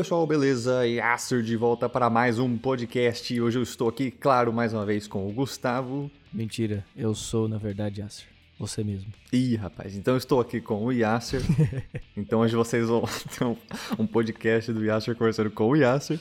[0.00, 0.86] pessoal, beleza?
[0.86, 3.34] Yasser de volta para mais um podcast.
[3.34, 6.10] E hoje eu estou aqui, claro, mais uma vez com o Gustavo.
[6.32, 8.24] Mentira, eu sou na verdade Yasser.
[8.58, 9.12] Você mesmo.
[9.30, 11.42] Ih, rapaz, então eu estou aqui com o Yasser.
[12.16, 13.04] então hoje vocês vão
[13.38, 13.54] ter um,
[13.98, 16.18] um podcast do Yasser conversando com o Yasser.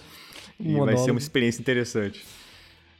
[0.59, 2.25] E vai ser uma experiência interessante.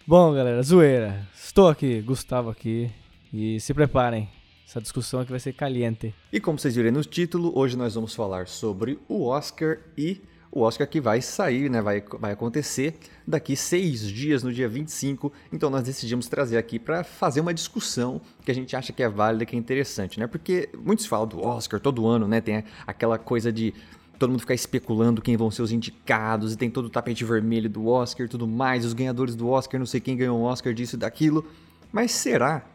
[0.08, 1.28] Bom, galera, zoeira.
[1.36, 2.90] Estou aqui, Gustavo aqui.
[3.34, 4.30] E se preparem,
[4.66, 6.16] essa discussão aqui vai ser caliente.
[6.32, 10.62] E como vocês viram no título, hoje nós vamos falar sobre o Oscar e o
[10.62, 11.82] Oscar que vai sair, né?
[11.82, 12.96] Vai, vai acontecer
[13.28, 15.32] daqui seis dias, no dia 25.
[15.54, 19.10] Então nós decidimos trazer aqui para fazer uma discussão que a gente acha que é
[19.10, 20.28] válida, que é interessante, né?
[20.28, 22.42] Porque muitos falam do Oscar todo ano, né?
[22.42, 23.74] Tem aquela coisa de
[24.18, 27.70] todo mundo ficar especulando quem vão ser os indicados e tem todo o tapete vermelho
[27.70, 30.74] do Oscar e tudo mais, os ganhadores do Oscar, não sei quem ganhou o Oscar
[30.74, 31.48] disso e daquilo.
[31.92, 32.66] Mas será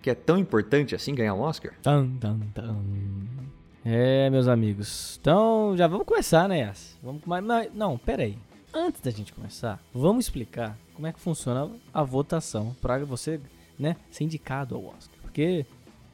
[0.00, 1.72] que é tão importante assim ganhar um Oscar?
[1.82, 2.76] Tan, tan, tan.
[3.84, 5.18] É, meus amigos.
[5.20, 6.96] Então, já vamos começar, né, Yas?
[7.02, 8.38] Vamos mas, não, pera aí.
[8.72, 13.38] Antes da gente começar, vamos explicar como é que funciona a votação para você,
[13.78, 15.18] né, ser indicado ao Oscar.
[15.20, 15.66] Porque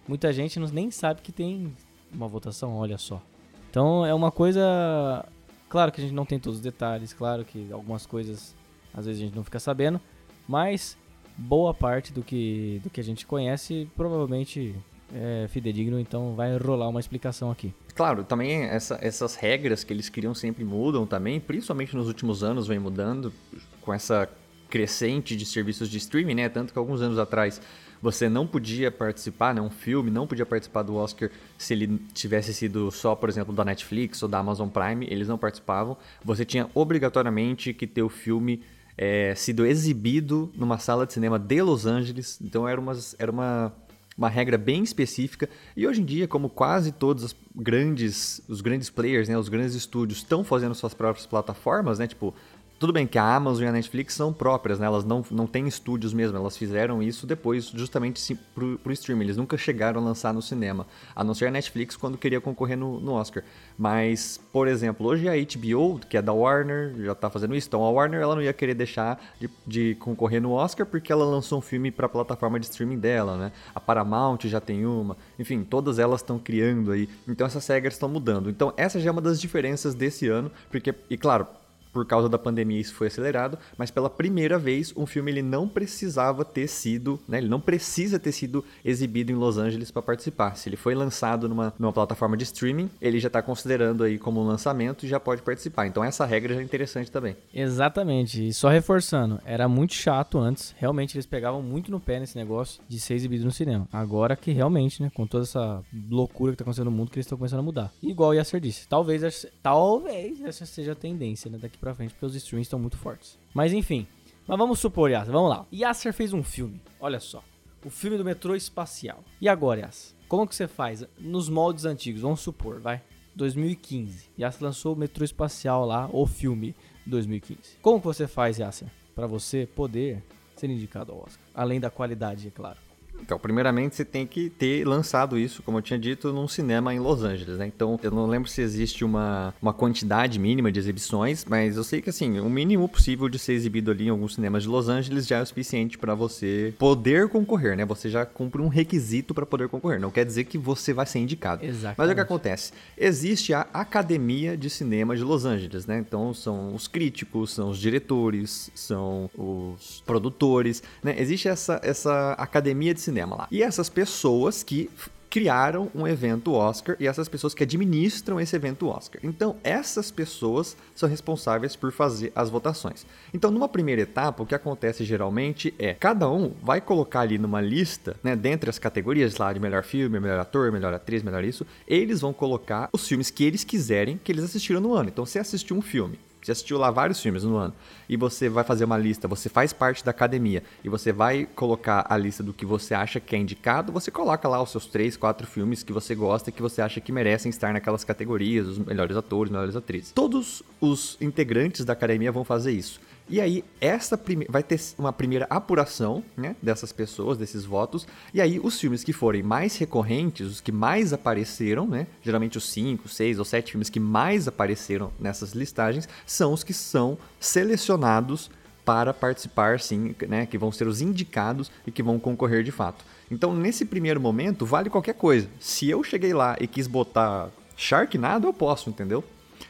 [0.08, 1.72] muita gente nem sabe que tem
[2.12, 3.22] uma votação, olha só.
[3.70, 5.24] Então, é uma coisa,
[5.68, 8.54] claro que a gente não tem todos os detalhes, claro que algumas coisas
[8.92, 10.00] às vezes a gente não fica sabendo,
[10.48, 10.98] mas
[11.38, 14.74] boa parte do que do que a gente conhece provavelmente
[15.14, 17.72] é fidedigno, então vai rolar uma explicação aqui.
[17.94, 22.66] Claro, também essa, essas regras que eles criam sempre mudam também, principalmente nos últimos anos
[22.66, 23.32] vem mudando
[23.80, 24.28] com essa
[24.68, 26.48] crescente de serviços de streaming, né?
[26.48, 27.60] Tanto que alguns anos atrás
[28.00, 29.60] você não podia participar, né?
[29.60, 33.64] Um filme não podia participar do Oscar se ele tivesse sido só, por exemplo, da
[33.64, 35.96] Netflix ou da Amazon Prime, eles não participavam.
[36.24, 38.62] Você tinha obrigatoriamente que ter o filme
[38.96, 42.38] é, sido exibido numa sala de cinema de Los Angeles.
[42.40, 43.72] Então era, umas, era uma
[44.16, 45.48] uma regra bem específica.
[45.76, 49.74] E hoje em dia, como quase todos os grandes, os grandes players, né, os grandes
[49.74, 52.34] estúdios estão fazendo suas próprias plataformas, né, tipo
[52.80, 54.86] tudo bem que a Amazon e a Netflix são próprias, né?
[54.86, 59.24] Elas não, não têm estúdios mesmo, elas fizeram isso depois justamente pro, pro streaming.
[59.24, 62.78] Eles nunca chegaram a lançar no cinema, a não ser a Netflix quando queria concorrer
[62.78, 63.44] no, no Oscar.
[63.76, 67.68] Mas, por exemplo, hoje a HBO, que é da Warner, já tá fazendo isso.
[67.68, 71.26] Então a Warner ela não ia querer deixar de, de concorrer no Oscar porque ela
[71.26, 73.52] lançou um filme para a plataforma de streaming dela, né?
[73.74, 75.18] A Paramount já tem uma.
[75.38, 77.10] Enfim, todas elas estão criando aí.
[77.28, 78.48] Então essas regras estão mudando.
[78.48, 81.46] Então essa já é uma das diferenças desse ano, porque e claro,
[81.92, 85.68] por causa da pandemia isso foi acelerado, mas pela primeira vez um filme ele não
[85.68, 90.56] precisava ter sido, né, ele não precisa ter sido exibido em Los Angeles para participar.
[90.56, 94.40] Se ele foi lançado numa, numa plataforma de streaming, ele já está considerando aí como
[94.40, 95.86] um lançamento e já pode participar.
[95.86, 97.36] Então essa regra já é interessante também.
[97.52, 98.48] Exatamente.
[98.48, 100.74] E só reforçando, era muito chato antes.
[100.78, 103.88] Realmente eles pegavam muito no pé nesse negócio de ser exibido no cinema.
[103.92, 107.26] Agora que realmente, né, com toda essa loucura que está acontecendo no mundo, que eles
[107.26, 107.92] estão começando a mudar.
[108.02, 112.26] Igual o Yasser disse, talvez, talvez essa seja a tendência, né, daqui pra frente, porque
[112.26, 113.38] os streams estão muito fortes.
[113.54, 114.06] Mas enfim,
[114.46, 115.66] mas vamos supor, Yasser, vamos lá.
[115.72, 117.42] Yasser fez um filme, olha só.
[117.84, 119.24] O filme do metrô espacial.
[119.40, 120.16] E agora, Yasser?
[120.28, 121.06] Como que você faz?
[121.18, 123.02] Nos moldes antigos, vamos supor, vai.
[123.34, 124.28] 2015.
[124.38, 126.74] Yasser lançou o metrô espacial lá, o filme
[127.06, 127.78] 2015.
[127.80, 128.88] Como que você faz, Yasser?
[129.14, 130.22] Para você poder
[130.56, 131.42] ser indicado ao Oscar.
[131.54, 132.78] Além da qualidade, é claro.
[133.22, 136.98] Então, primeiramente, você tem que ter lançado isso, como eu tinha dito, num cinema em
[136.98, 137.66] Los Angeles, né?
[137.66, 142.00] Então, eu não lembro se existe uma, uma quantidade mínima de exibições, mas eu sei
[142.00, 145.26] que, assim, o mínimo possível de ser exibido ali em alguns cinemas de Los Angeles
[145.26, 147.84] já é o suficiente para você poder concorrer, né?
[147.84, 150.00] Você já cumpre um requisito para poder concorrer.
[150.00, 151.64] Não quer dizer que você vai ser indicado.
[151.64, 151.98] Exatamente.
[151.98, 152.72] Mas o que acontece?
[152.96, 155.98] Existe a Academia de Cinema de Los Angeles, né?
[155.98, 161.14] Então, são os críticos, são os diretores, são os produtores, né?
[161.18, 163.48] Existe essa, essa academia de cinema cinema lá.
[163.50, 164.88] E essas pessoas que
[165.28, 169.20] criaram um evento Oscar e essas pessoas que administram esse evento Oscar.
[169.22, 173.06] Então, essas pessoas são responsáveis por fazer as votações.
[173.32, 177.60] Então, numa primeira etapa, o que acontece geralmente é cada um vai colocar ali numa
[177.60, 181.64] lista, né, dentre as categorias lá de melhor filme, melhor ator, melhor atriz, melhor isso,
[181.86, 185.10] eles vão colocar os filmes que eles quiserem que eles assistiram no ano.
[185.10, 187.74] Então, se assistiu um filme você assistiu lá vários filmes no ano
[188.08, 192.06] e você vai fazer uma lista, você faz parte da academia e você vai colocar
[192.08, 195.16] a lista do que você acha que é indicado, você coloca lá os seus três,
[195.16, 198.78] quatro filmes que você gosta e que você acha que merecem estar naquelas categorias, os
[198.78, 200.12] melhores atores, melhores atrizes.
[200.12, 203.00] Todos os integrantes da academia vão fazer isso.
[203.30, 204.44] E aí, essa prime...
[204.48, 208.04] vai ter uma primeira apuração né, dessas pessoas, desses votos.
[208.34, 212.08] E aí, os filmes que forem mais recorrentes, os que mais apareceram, né?
[212.22, 216.74] Geralmente os 5, 6 ou 7 filmes que mais apareceram nessas listagens, são os que
[216.74, 218.50] são selecionados
[218.84, 220.44] para participar, sim, né?
[220.44, 223.04] Que vão ser os indicados e que vão concorrer de fato.
[223.30, 225.48] Então, nesse primeiro momento, vale qualquer coisa.
[225.60, 229.22] Se eu cheguei lá e quis botar Sharknado, eu posso, entendeu?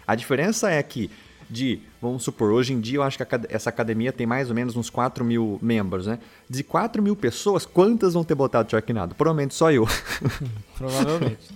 [0.07, 1.11] A diferença é que
[1.51, 4.77] de, vamos supor, hoje em dia eu acho que essa academia tem mais ou menos
[4.77, 6.21] uns 4 mil membros, né?
[6.49, 9.15] De 4 mil pessoas, quantas vão ter botado Sharknado?
[9.17, 9.87] Provavelmente só eu.
[10.79, 11.51] Provavelmente.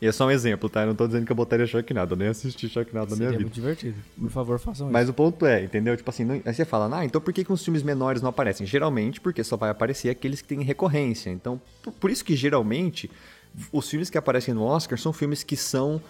[0.00, 0.82] E é só um exemplo, tá?
[0.82, 3.42] Eu não tô dizendo que eu botaria Sharknado, eu nem assisti Sharknado na minha vida.
[3.42, 3.96] muito divertido.
[4.16, 4.92] Por favor, façam isso.
[4.92, 5.96] Mas o ponto é, entendeu?
[5.96, 6.40] Tipo assim, não...
[6.44, 8.64] aí você fala, ah, então por que, que os filmes menores não aparecem?
[8.64, 11.30] Geralmente porque só vai aparecer aqueles que têm recorrência.
[11.30, 11.60] Então,
[11.98, 13.10] por isso que geralmente
[13.72, 16.00] os filmes que aparecem no Oscar são filmes que são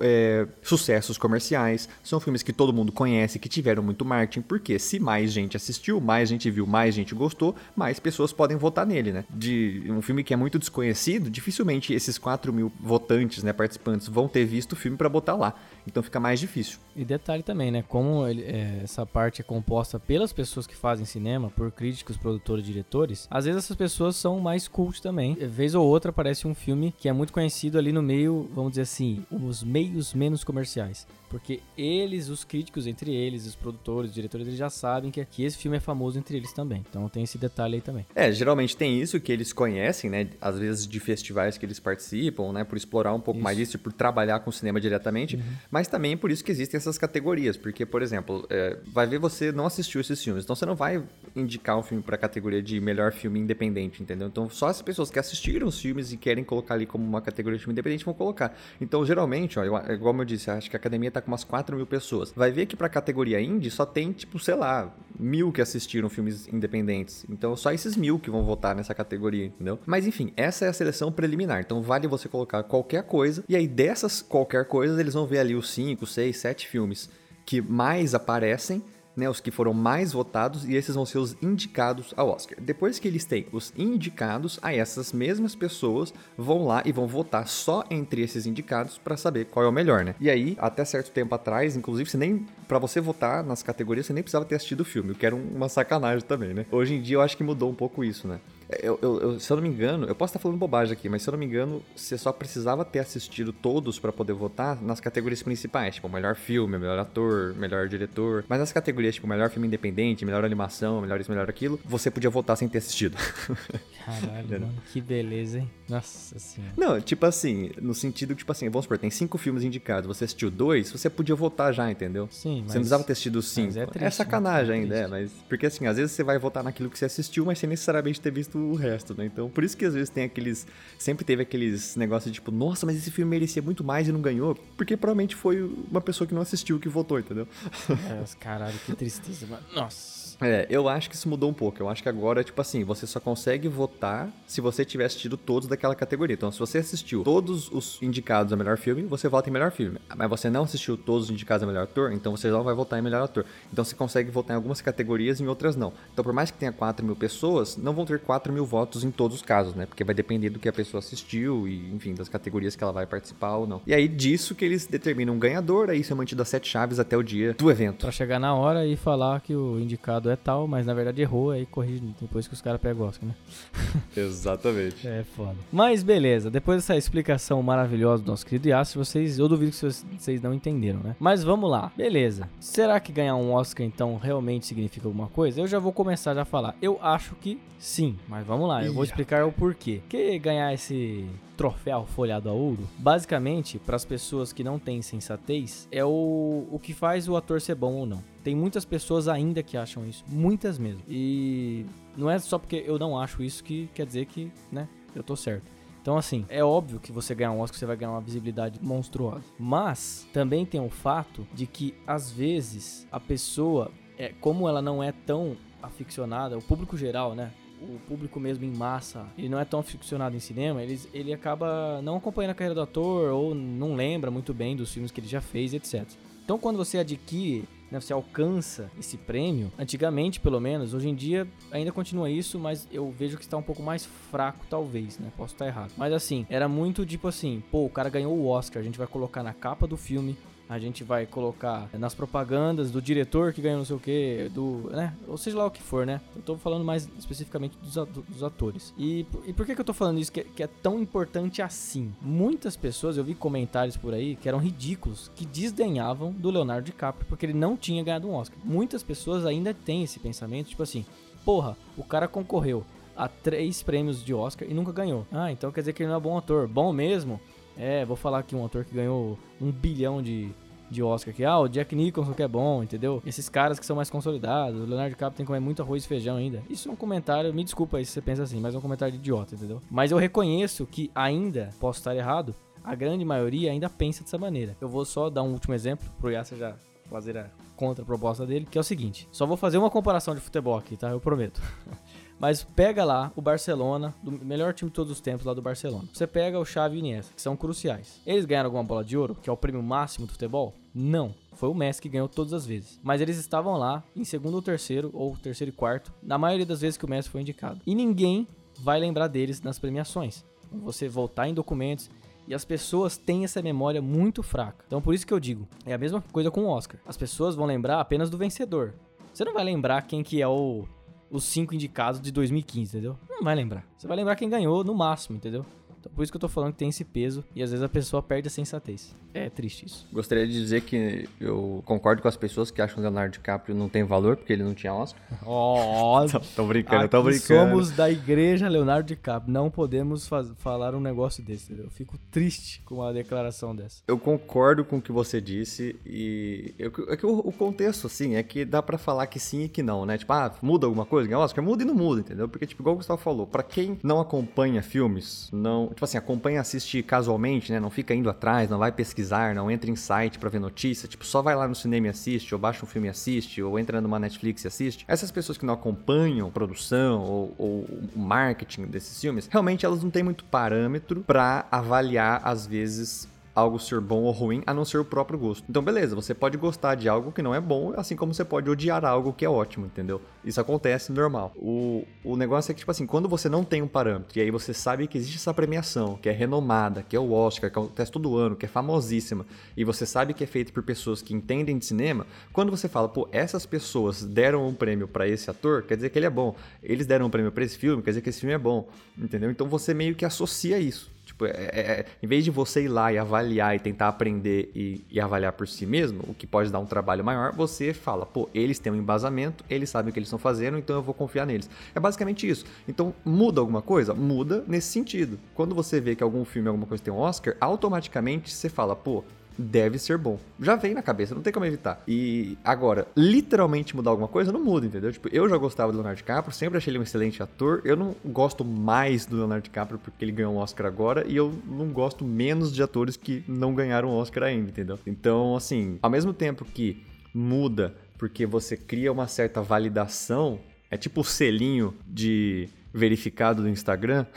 [0.00, 4.98] é, sucessos comerciais, são filmes que todo mundo conhece, que tiveram muito marketing, porque se
[4.98, 9.24] mais gente assistiu, mais gente viu, mais gente gostou, mais pessoas podem votar nele, né?
[9.30, 14.28] De um filme que é muito desconhecido, dificilmente esses 4 mil votantes, né, participantes, vão
[14.28, 15.54] ter visto o filme para botar lá.
[15.86, 16.78] Então fica mais difícil.
[16.94, 17.82] E detalhe também, né?
[17.86, 22.64] Como ele, é, essa parte é composta pelas pessoas que fazem cinema, por críticos, produtores,
[22.64, 25.34] diretores, às vezes essas pessoas são mais cult também.
[25.34, 28.82] Vez ou outra aparece um filme que é muito conhecido ali no meio, vamos dizer
[28.82, 31.06] assim, os meios menos comerciais.
[31.30, 35.44] Porque eles, os críticos entre eles, os produtores, os diretores, eles já sabem que aqui
[35.44, 36.84] esse filme é famoso entre eles também.
[36.90, 38.04] Então tem esse detalhe aí também.
[38.16, 40.28] É, geralmente tem isso que eles conhecem, né?
[40.40, 42.64] Às vezes de festivais que eles participam, né?
[42.64, 43.44] Por explorar um pouco isso.
[43.44, 45.36] mais isso, por trabalhar com cinema diretamente.
[45.36, 45.42] Uhum.
[45.70, 47.56] Mas também por isso que existem essas categorias.
[47.56, 50.42] Porque, por exemplo, é, vai ver você não assistiu esses filmes.
[50.42, 51.00] Então você não vai
[51.36, 54.26] indicar um filme para a categoria de melhor filme independente, entendeu?
[54.26, 57.56] Então só as pessoas que assistiram os filmes e querem colocar ali como uma categoria
[57.56, 58.56] de filme independente vão colocar.
[58.80, 61.76] Então geralmente, ó, eu, igual eu disse, acho que a academia tá com umas 4
[61.76, 62.32] mil pessoas.
[62.34, 66.48] Vai ver que pra categoria indie só tem, tipo, sei lá, mil que assistiram filmes
[66.48, 67.24] independentes.
[67.28, 69.78] Então só esses mil que vão votar nessa categoria, entendeu?
[69.86, 71.60] Mas enfim, essa é a seleção preliminar.
[71.60, 73.44] Então vale você colocar qualquer coisa.
[73.48, 77.10] E aí dessas qualquer coisa, eles vão ver ali os 5, 6, 7 filmes
[77.44, 78.82] que mais aparecem
[79.16, 82.58] né, os que foram mais votados, e esses vão ser os indicados ao Oscar.
[82.60, 87.46] Depois que eles têm os indicados, aí essas mesmas pessoas vão lá e vão votar
[87.48, 90.14] só entre esses indicados para saber qual é o melhor, né?
[90.20, 94.12] E aí, até certo tempo atrás, inclusive, você nem para você votar nas categorias, você
[94.12, 96.66] nem precisava ter assistido o filme, o que era uma sacanagem também, né?
[96.70, 98.38] Hoje em dia eu acho que mudou um pouco isso, né?
[98.80, 101.22] Eu, eu, eu, se eu não me engano, eu posso estar falando bobagem aqui, mas
[101.22, 105.00] se eu não me engano, você só precisava ter assistido todos para poder votar nas
[105.00, 108.44] categorias principais, tipo melhor filme, melhor ator, melhor diretor.
[108.48, 112.30] Mas nas categorias tipo melhor filme independente, melhor animação, melhor isso, melhor aquilo, você podia
[112.30, 113.16] votar sem ter assistido.
[114.06, 115.70] Caralho, mano, que beleza, hein?
[115.88, 116.72] Nossa senhora.
[116.76, 120.50] Não, tipo assim, no sentido, tipo assim, vamos supor, tem cinco filmes indicados, você assistiu
[120.50, 122.28] dois, você podia votar já, entendeu?
[122.30, 122.72] Sim, mas...
[122.72, 123.78] Você não precisava ter assistido cinco.
[123.78, 124.82] É, triste, é, sacanagem né?
[124.82, 125.30] ainda, é, mas...
[125.48, 128.30] Porque assim, às vezes você vai votar naquilo que você assistiu, mas sem necessariamente ter
[128.30, 129.26] visto o resto, né?
[129.26, 130.66] Então, por isso que às vezes tem aqueles.
[130.98, 134.20] Sempre teve aqueles negócios de tipo, nossa, mas esse filme merecia muito mais e não
[134.20, 134.54] ganhou.
[134.76, 137.46] Porque provavelmente foi uma pessoa que não assistiu que votou, entendeu?
[137.90, 139.62] É, caralho, que tristeza, mano.
[139.74, 140.20] Nossa.
[140.40, 141.82] É, eu acho que isso mudou um pouco.
[141.82, 145.68] Eu acho que agora, tipo assim, você só consegue votar se você tiver assistido todos
[145.68, 146.34] daquela categoria.
[146.34, 149.98] Então, se você assistiu todos os indicados a melhor filme, você vota em melhor filme.
[150.16, 153.02] Mas você não assistiu todos os indicados a melhor ator, então você vai votar em
[153.02, 153.44] melhor ator.
[153.72, 155.92] Então, você consegue votar em algumas categorias e em outras não.
[156.12, 159.10] Então, por mais que tenha 4 mil pessoas, não vão ter 4 mil votos em
[159.10, 159.86] todos os casos, né?
[159.86, 163.06] Porque vai depender do que a pessoa assistiu e, enfim, das categorias que ela vai
[163.06, 163.80] participar ou não.
[163.86, 166.98] E aí, disso que eles determinam um ganhador, aí isso é mantido as sete chaves
[166.98, 168.02] até o dia do evento.
[168.02, 171.50] Pra chegar na hora e falar que o indicado é tal, mas na verdade errou,
[171.50, 173.34] aí corrige depois que os caras pegam o Oscar, né?
[174.16, 175.06] Exatamente.
[175.06, 175.56] é foda.
[175.72, 180.42] Mas beleza, depois dessa explicação maravilhosa do nosso querido Yasser, vocês, eu duvido que vocês
[180.42, 181.16] não entenderam, né?
[181.18, 182.39] Mas vamos lá, beleza.
[182.58, 185.60] Será que ganhar um Oscar então realmente significa alguma coisa?
[185.60, 186.76] Eu já vou começar já a falar.
[186.80, 190.00] Eu acho que sim, mas vamos lá, eu vou explicar o porquê.
[190.08, 195.86] Que ganhar esse troféu folhado a ouro, basicamente, para as pessoas que não têm sensatez,
[195.92, 198.22] é o, o que faz o ator ser bom ou não.
[198.42, 201.02] Tem muitas pessoas ainda que acham isso, muitas mesmo.
[201.06, 201.84] E
[202.16, 205.36] não é só porque eu não acho isso que quer dizer que, né, eu tô
[205.36, 205.70] certo.
[206.00, 209.44] Então, assim, é óbvio que você ganhar um Oscar, você vai ganhar uma visibilidade monstruosa.
[209.58, 215.02] Mas também tem o fato de que, às vezes, a pessoa, é, como ela não
[215.02, 217.52] é tão aficionada, o público geral, né?
[217.80, 222.00] o público mesmo em massa, ele não é tão aficionado em cinema, ele, ele acaba
[222.02, 225.28] não acompanhando a carreira do ator ou não lembra muito bem dos filmes que ele
[225.28, 226.06] já fez, etc.
[226.44, 231.46] Então, quando você adquire, né, você alcança esse prêmio, antigamente pelo menos, hoje em dia
[231.70, 235.30] ainda continua isso, mas eu vejo que está um pouco mais fraco, talvez, né?
[235.36, 235.92] Posso estar errado.
[235.96, 239.06] Mas assim, era muito tipo assim: pô, o cara ganhou o Oscar, a gente vai
[239.06, 240.36] colocar na capa do filme
[240.70, 244.88] a gente vai colocar nas propagandas do diretor que ganhou não sei o que, do,
[244.92, 245.12] né?
[245.26, 246.20] Ou seja lá o que for, né?
[246.36, 248.94] Eu tô falando mais especificamente dos, atores.
[248.96, 252.14] E, e por que, que eu tô falando isso que, que é tão importante assim?
[252.22, 257.26] Muitas pessoas, eu vi comentários por aí que eram ridículos, que desdenhavam do Leonardo DiCaprio
[257.28, 258.56] porque ele não tinha ganhado um Oscar.
[258.62, 261.04] Muitas pessoas ainda têm esse pensamento, tipo assim,
[261.44, 262.84] porra, o cara concorreu
[263.16, 265.26] a três prêmios de Oscar e nunca ganhou.
[265.32, 266.68] Ah, então quer dizer que ele não é bom ator.
[266.68, 267.40] Bom mesmo?
[267.80, 270.52] É, vou falar aqui um ator que ganhou um bilhão de
[270.90, 273.22] de Oscar que, ah, o Jack Nicholson que é bom, entendeu?
[273.24, 276.08] Esses caras que são mais consolidados, o Leonardo DiCaprio tem que comer muito arroz e
[276.08, 276.62] feijão ainda.
[276.68, 279.14] Isso é um comentário, me desculpa aí se você pensa assim, mas é um comentário
[279.14, 279.80] idiota, entendeu?
[279.88, 284.76] Mas eu reconheço que ainda, posso estar errado, a grande maioria ainda pensa dessa maneira.
[284.80, 286.74] Eu vou só dar um último exemplo pro Yasser já
[287.08, 290.76] fazer a contra-proposta dele, que é o seguinte: só vou fazer uma comparação de futebol
[290.76, 291.10] aqui, tá?
[291.10, 291.60] Eu prometo.
[292.40, 296.08] Mas pega lá o Barcelona, do melhor time de todos os tempos lá do Barcelona.
[296.10, 298.18] Você pega o Xavi e Iniesta, que são cruciais.
[298.26, 300.74] Eles ganharam alguma bola de ouro, que é o prêmio máximo do futebol?
[300.94, 301.34] Não.
[301.52, 302.98] Foi o Messi que ganhou todas as vezes.
[303.02, 306.80] Mas eles estavam lá em segundo ou terceiro, ou terceiro e quarto, na maioria das
[306.80, 307.82] vezes que o Messi foi indicado.
[307.86, 308.48] E ninguém
[308.80, 310.42] vai lembrar deles nas premiações.
[310.72, 312.08] Você voltar em documentos,
[312.48, 314.84] e as pessoas têm essa memória muito fraca.
[314.86, 316.98] Então por isso que eu digo, é a mesma coisa com o Oscar.
[317.06, 318.94] As pessoas vão lembrar apenas do vencedor.
[319.32, 320.84] Você não vai lembrar quem que é o
[321.30, 323.16] os cinco indicados de 2015, entendeu?
[323.28, 323.84] Não vai lembrar.
[323.96, 325.64] Você vai lembrar quem ganhou no máximo, entendeu?
[326.00, 327.88] Então por isso que eu tô falando que tem esse peso e às vezes a
[327.88, 329.14] pessoa perde a sensatez.
[329.32, 330.08] É triste isso.
[330.12, 333.74] Gostaria de dizer que eu concordo com as pessoas que acham que o Leonardo DiCaprio
[333.74, 335.22] não tem valor porque ele não tinha Oscar.
[335.46, 337.70] Ó, tô, tô brincando, tô brincando.
[337.70, 339.52] somos da igreja Leonardo DiCaprio.
[339.52, 341.84] Não podemos falar um negócio desse, entendeu?
[341.84, 344.02] Eu fico triste com uma declaração dessa.
[344.08, 348.34] Eu concordo com o que você disse e eu, é que o, o, contexto, assim,
[348.34, 350.18] é que dá para falar que sim e que não, né?
[350.18, 351.64] Tipo, ah, muda alguma coisa, ganha Oscar?
[351.64, 352.48] Muda e não muda, entendeu?
[352.48, 356.60] Porque, tipo, igual o Gustavo falou, pra quem não acompanha filmes, não, tipo assim, acompanha,
[356.60, 357.80] assiste casualmente, né?
[357.80, 361.24] Não fica indo atrás, não vai pesquisar não entra em site para ver notícia, tipo,
[361.24, 364.00] só vai lá no cinema e assiste, ou baixa um filme e assiste, ou entra
[364.00, 365.04] numa Netflix e assiste.
[365.08, 367.80] Essas pessoas que não acompanham produção ou, ou
[368.14, 373.78] o marketing desses filmes, realmente elas não têm muito parâmetro para avaliar, às vezes, algo
[373.78, 375.64] ser bom ou ruim, a não ser o próprio gosto.
[375.68, 378.70] Então, beleza, você pode gostar de algo que não é bom, assim como você pode
[378.70, 380.20] odiar algo que é ótimo, entendeu?
[380.44, 381.52] Isso acontece normal.
[381.56, 384.50] O, o negócio é que, tipo assim, quando você não tem um parâmetro, e aí
[384.50, 388.10] você sabe que existe essa premiação, que é renomada, que é o Oscar, que acontece
[388.10, 389.44] todo ano, que é famosíssima,
[389.76, 393.08] e você sabe que é feito por pessoas que entendem de cinema, quando você fala,
[393.08, 396.54] pô, essas pessoas deram um prêmio para esse ator, quer dizer que ele é bom.
[396.82, 398.88] Eles deram um prêmio para esse filme, quer dizer que esse filme é bom,
[399.18, 399.50] entendeu?
[399.50, 401.10] Então você meio que associa isso.
[401.40, 404.70] Tipo, é, é, é, em vez de você ir lá e avaliar e tentar aprender
[404.74, 408.26] e, e, avaliar por si mesmo, o que pode dar um trabalho maior, você fala,
[408.26, 411.14] pô, eles têm um embasamento, eles sabem o que eles estão fazendo, então eu vou
[411.14, 411.70] confiar neles.
[411.94, 412.64] É basicamente isso.
[412.86, 414.12] Então, muda alguma coisa?
[414.12, 415.38] Muda nesse sentido.
[415.54, 419.24] Quando você vê que algum filme, alguma coisa tem um Oscar, automaticamente você fala, pô,
[419.60, 420.38] deve ser bom.
[420.58, 422.02] Já vem na cabeça, não tem como evitar.
[422.08, 425.12] E agora, literalmente mudar alguma coisa, não muda, entendeu?
[425.12, 427.82] Tipo, eu já gostava do Leonardo DiCaprio, sempre achei ele um excelente ator.
[427.84, 431.52] Eu não gosto mais do Leonardo DiCaprio porque ele ganhou um Oscar agora e eu
[431.66, 434.98] não gosto menos de atores que não ganharam um Oscar ainda, entendeu?
[435.06, 441.22] Então, assim, ao mesmo tempo que muda porque você cria uma certa validação, é tipo
[441.22, 444.26] o selinho de verificado do Instagram.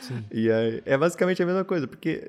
[0.00, 0.24] Sim.
[0.32, 2.28] E é, é basicamente a mesma coisa, porque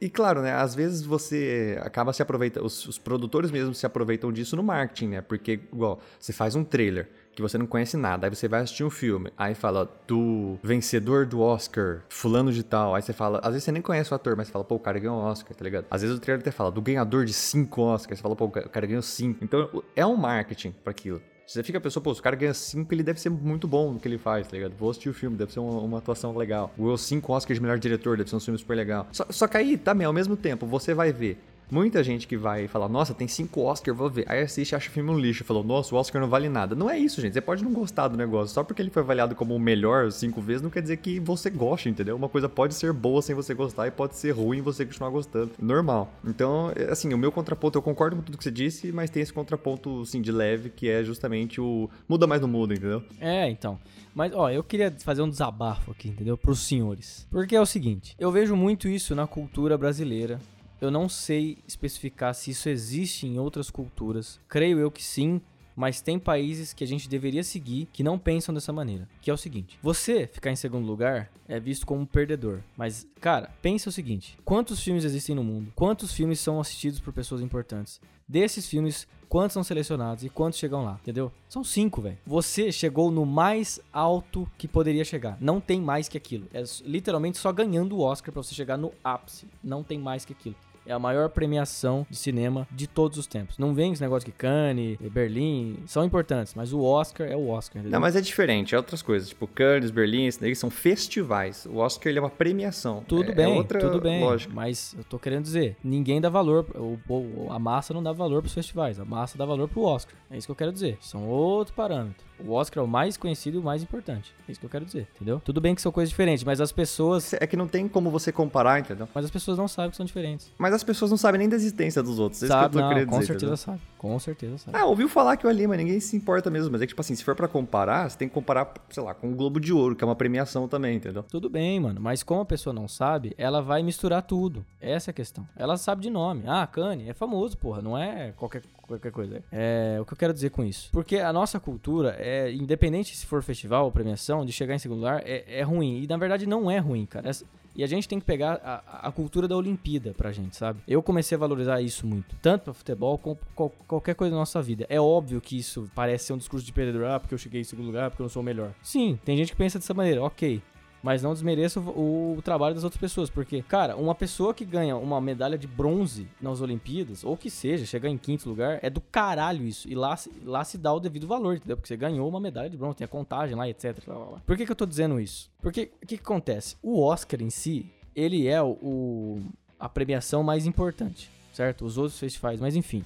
[0.00, 0.52] e claro, né?
[0.52, 5.08] Às vezes você acaba se aproveitando, os, os, produtores mesmo se aproveitam disso no marketing,
[5.08, 5.20] né?
[5.22, 8.82] Porque, igual, você faz um trailer que você não conhece nada, aí você vai assistir
[8.82, 13.50] um filme, aí fala do vencedor do Oscar, fulano de tal, aí você fala, às
[13.50, 15.54] vezes você nem conhece o ator, mas você fala, pô, o cara ganhou um Oscar,
[15.54, 15.84] tá ligado?
[15.90, 18.50] Às vezes o trailer até fala do ganhador de cinco Oscars, você fala, pô, o
[18.50, 19.44] cara ganhou cinco.
[19.44, 21.20] Então é um marketing para aquilo.
[21.46, 23.92] Você fica a pessoa, pô, se o cara ganha 5, ele deve ser muito bom
[23.92, 24.74] no que ele faz, tá ligado?
[24.76, 26.72] Vou assistir o filme, deve ser uma, uma atuação legal.
[26.76, 29.06] Ganhou 5 Oscars de melhor diretor, deve ser um filme super legal.
[29.12, 31.38] Só, só que aí, também, ao mesmo tempo, você vai ver
[31.70, 34.24] Muita gente que vai falar, nossa, tem cinco Oscars, vou ver.
[34.28, 35.42] Aí assiste e acha o filme um lixo.
[35.44, 36.76] Falou, nossa, o Oscar não vale nada.
[36.76, 37.32] Não é isso, gente.
[37.32, 38.54] Você pode não gostar do negócio.
[38.54, 41.50] Só porque ele foi avaliado como o melhor cinco vezes, não quer dizer que você
[41.50, 42.14] goste, entendeu?
[42.14, 45.50] Uma coisa pode ser boa sem você gostar e pode ser ruim você continuar gostando.
[45.58, 46.12] Normal.
[46.24, 49.22] Então, é, assim, o meu contraponto, eu concordo com tudo que você disse, mas tem
[49.22, 53.02] esse contraponto, assim, de leve, que é justamente o muda mais no muda, entendeu?
[53.20, 53.78] É, então.
[54.14, 56.38] Mas, ó, eu queria fazer um desabafo aqui, entendeu?
[56.38, 57.26] Pros senhores.
[57.30, 60.40] Porque é o seguinte, eu vejo muito isso na cultura brasileira
[60.80, 64.38] eu não sei especificar se isso existe em outras culturas.
[64.48, 65.40] Creio eu que sim,
[65.76, 69.06] mas tem países que a gente deveria seguir que não pensam dessa maneira.
[69.20, 72.60] Que é o seguinte: você ficar em segundo lugar é visto como um perdedor.
[72.76, 75.70] Mas, cara, pensa o seguinte: quantos filmes existem no mundo?
[75.76, 78.00] Quantos filmes são assistidos por pessoas importantes?
[78.28, 80.98] Desses filmes, quantos são selecionados e quantos chegam lá?
[81.02, 81.30] Entendeu?
[81.48, 82.18] São cinco, velho.
[82.26, 85.36] Você chegou no mais alto que poderia chegar.
[85.40, 86.48] Não tem mais que aquilo.
[86.52, 89.46] É literalmente só ganhando o Oscar para você chegar no ápice.
[89.62, 90.56] Não tem mais que aquilo
[90.86, 93.58] é a maior premiação de cinema de todos os tempos.
[93.58, 97.80] Não vem esse negócio que Cannes, Berlim, são importantes, mas o Oscar é o Oscar.
[97.80, 97.92] Entendeu?
[97.92, 99.28] Não, mas é diferente, é outras coisas.
[99.28, 101.66] Tipo, Cannes, Berlim, isso daí são festivais.
[101.66, 103.04] O Oscar ele é uma premiação.
[103.06, 104.20] Tudo é, bem, é outra tudo bem.
[104.20, 104.52] Lógica.
[104.54, 108.42] Mas eu tô querendo dizer, ninguém dá valor, o, o, a massa não dá valor
[108.42, 110.14] pros festivais, a massa dá valor pro Oscar.
[110.30, 110.98] É isso que eu quero dizer.
[111.00, 112.24] São outro parâmetro.
[112.44, 114.34] O Oscar é o mais conhecido e o mais importante.
[114.48, 115.40] É isso que eu quero dizer, entendeu?
[115.44, 117.32] Tudo bem que são coisas diferentes, mas as pessoas.
[117.34, 119.08] É que não tem como você comparar, entendeu?
[119.14, 120.52] Mas as pessoas não sabem que são diferentes.
[120.58, 122.42] Mas as pessoas não sabem nem da existência dos outros.
[122.42, 123.56] É sabe, isso que eu tô não, querendo com dizer, certeza entendeu?
[123.56, 123.80] sabe.
[123.98, 124.76] Com certeza sabe.
[124.76, 126.70] Ah, ouviu falar aquilo ali, mas ninguém se importa mesmo.
[126.70, 129.14] Mas é que, tipo assim, se for pra comparar, você tem que comparar, sei lá,
[129.14, 131.22] com o Globo de Ouro, que é uma premiação também, entendeu?
[131.24, 132.00] Tudo bem, mano.
[132.00, 134.64] Mas como a pessoa não sabe, ela vai misturar tudo.
[134.80, 135.46] Essa é a questão.
[135.56, 136.44] Ela sabe de nome.
[136.46, 137.80] Ah, Kanye é famoso, porra.
[137.82, 139.42] Não é qualquer, qualquer coisa.
[139.52, 140.88] É o que eu quero dizer com isso.
[140.92, 144.98] Porque a nossa cultura é, independente se for festival ou premiação, de chegar em segundo
[144.98, 146.02] lugar, é, é ruim.
[146.02, 147.28] E na verdade não é ruim, cara.
[147.28, 147.44] Essa-
[147.78, 150.80] e a gente tem que pegar a, a cultura da Olimpíada pra gente, sabe?
[150.88, 152.34] Eu comecei a valorizar isso muito.
[152.40, 154.86] Tanto pra futebol como qual- qualquer coisa da nossa vida.
[154.88, 157.04] É óbvio que isso parece ser um discurso de perdedor.
[157.10, 158.70] Ah, porque eu cheguei em segundo lugar, porque eu não sou o melhor.
[158.82, 160.22] Sim, tem gente que pensa dessa maneira.
[160.22, 160.62] Ok.
[161.06, 163.30] Mas não desmereça o, o trabalho das outras pessoas.
[163.30, 167.86] Porque, cara, uma pessoa que ganha uma medalha de bronze nas Olimpíadas, ou que seja,
[167.86, 169.88] chegar em quinto lugar, é do caralho isso.
[169.88, 171.76] E lá, lá se dá o devido valor, entendeu?
[171.76, 173.96] Porque você ganhou uma medalha de bronze, tem a contagem lá, etc.
[174.44, 175.48] Por que, que eu tô dizendo isso?
[175.62, 176.74] Porque o que, que acontece?
[176.82, 179.42] O Oscar em si, ele é o, o-
[179.78, 181.84] a premiação mais importante, certo?
[181.84, 183.04] Os outros festivais, mas enfim.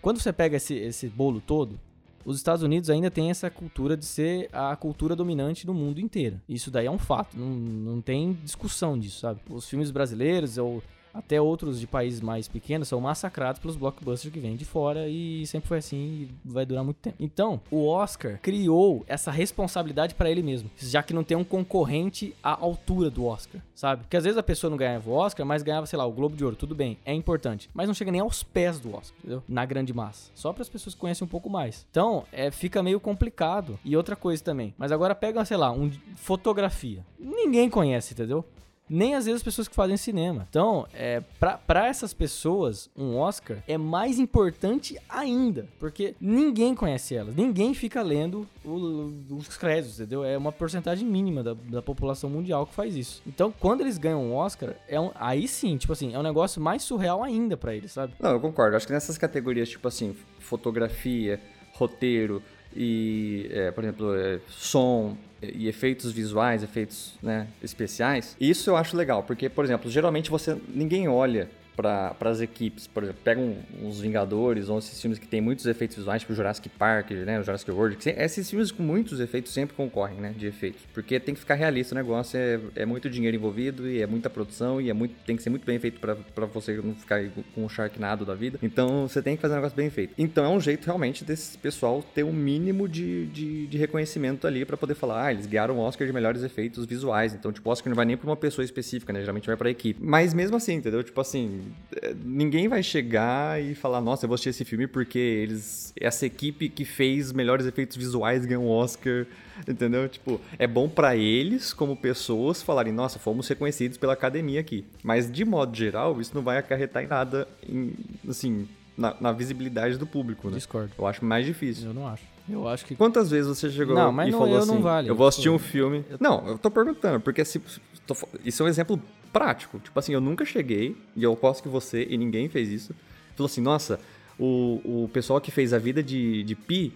[0.00, 1.78] Quando você pega esse, esse bolo todo,
[2.24, 6.40] os Estados Unidos ainda tem essa cultura de ser a cultura dominante no mundo inteiro.
[6.48, 9.40] Isso daí é um fato, não, não tem discussão disso, sabe?
[9.48, 10.82] Os filmes brasileiros ou
[11.12, 15.46] até outros de países mais pequenos são massacrados pelos blockbusters que vêm de fora e
[15.46, 17.16] sempre foi assim e vai durar muito tempo.
[17.20, 22.34] Então, o Oscar criou essa responsabilidade pra ele mesmo, já que não tem um concorrente
[22.42, 24.02] à altura do Oscar, sabe?
[24.02, 26.36] Porque às vezes a pessoa não ganhava o Oscar, mas ganhava, sei lá, o Globo
[26.36, 29.42] de Ouro, tudo bem, é importante, mas não chega nem aos pés do Oscar, entendeu?
[29.48, 30.30] Na grande massa.
[30.34, 31.86] Só para as pessoas que conhecem um pouco mais.
[31.90, 33.78] Então, é, fica meio complicado.
[33.84, 34.74] E outra coisa também.
[34.78, 37.04] Mas agora pega, sei lá, um fotografia.
[37.18, 38.44] Ninguém conhece, entendeu?
[38.88, 40.46] Nem às vezes as pessoas que fazem cinema.
[40.50, 41.22] Então, é,
[41.66, 45.66] pra essas pessoas, um Oscar é mais importante ainda.
[45.78, 47.34] Porque ninguém conhece elas.
[47.34, 50.24] Ninguém fica lendo o- os créditos, entendeu?
[50.24, 53.22] É uma porcentagem mínima da, da população mundial que faz isso.
[53.26, 56.60] Então, quando eles ganham um Oscar, é um, aí sim, tipo assim, é um negócio
[56.60, 58.12] mais surreal ainda pra eles, sabe?
[58.20, 58.76] Não, eu concordo.
[58.76, 61.40] Acho que nessas categorias, tipo assim, fotografia,
[61.72, 62.42] roteiro
[62.76, 68.96] e, é, por exemplo, é, som e efeitos visuais, efeitos né, especiais, isso eu acho
[68.96, 73.56] legal, porque, por exemplo, geralmente você ninguém olha para as equipes, por exemplo, pega um-
[73.82, 77.42] uns Vingadores ou esses filmes que tem muitos efeitos visuais, tipo Jurassic Park, né, o
[77.42, 81.18] Jurassic World, que se- esses filmes com muitos efeitos sempre concorrem, né, de efeitos, porque
[81.18, 84.80] tem que ficar realista o negócio, é, é muito dinheiro envolvido e é muita produção
[84.80, 87.22] e é muito, tem que ser muito bem feito para você não ficar
[87.54, 90.14] com o Sharknado da vida, então você tem que fazer um negócio bem feito.
[90.18, 94.64] Então é um jeito realmente desse pessoal ter um mínimo de, de, de reconhecimento ali
[94.64, 97.72] para poder falar, ah, eles ganharam o Oscar de melhores efeitos visuais, então tipo, o
[97.72, 99.98] Oscar não vai nem pra uma pessoa específica, né, geralmente vai pra equipe.
[100.02, 101.02] Mas mesmo assim, entendeu?
[101.02, 101.61] Tipo assim,
[102.02, 105.92] é, ninguém vai chegar e falar, nossa, eu vou assistir esse filme porque eles.
[106.00, 109.26] Essa equipe que fez melhores efeitos visuais ganhou um Oscar.
[109.68, 110.08] Entendeu?
[110.08, 114.84] Tipo, é bom pra eles, como pessoas, falarem, nossa, fomos reconhecidos pela academia aqui.
[115.02, 117.92] Mas, de modo geral, isso não vai acarretar em nada, em,
[118.26, 120.56] assim, na, na visibilidade do público, né?
[120.56, 120.90] Discordo.
[120.98, 121.88] Eu acho mais difícil.
[121.88, 122.24] Eu não acho.
[122.48, 122.96] Eu acho que.
[122.96, 125.08] Quantas vezes você chegou Não, mas e não- falou eu assim, não vale.
[125.08, 126.04] eu vou assistir Tipo, um filme...
[126.18, 127.60] Não, eu tô perguntando, porque se,
[128.06, 129.00] tô isso é um exemplo
[129.32, 129.78] prático.
[129.78, 132.94] Tipo assim, eu nunca cheguei, e eu posso que você, e ninguém fez isso,
[133.34, 133.98] falou assim, nossa,
[134.38, 136.92] o, o pessoal que fez A Vida de, de Pi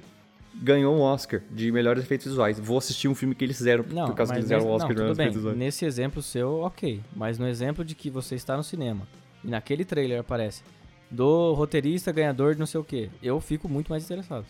[0.55, 2.59] ganhou um Oscar de melhores efeitos visuais.
[2.59, 4.88] Vou assistir um filme que eles fizeram Não, por causa que eles fizeram o Oscar
[4.88, 5.25] não, de melhores bem.
[5.27, 5.59] efeitos visuais.
[5.59, 7.01] Nesse exemplo seu, ok.
[7.14, 9.07] Mas no exemplo de que você está no cinema
[9.44, 10.62] e naquele trailer aparece
[11.11, 14.46] do roteirista ganhador de não sei o que, eu fico muito mais interessado.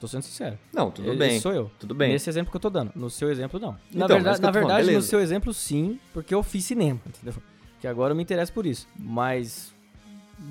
[0.00, 0.58] Tô sendo sincero.
[0.72, 1.40] Não, tudo Esse bem.
[1.40, 1.70] sou eu.
[1.78, 2.10] Tudo bem.
[2.10, 2.90] Nesse exemplo que eu tô dando.
[2.96, 3.76] No seu exemplo, não.
[3.90, 6.98] Então, na mas verdade, na falando, verdade no seu exemplo, sim, porque eu fiz cinema,
[7.06, 7.34] entendeu?
[7.78, 8.88] Que agora eu me interesso por isso.
[8.98, 9.74] Mas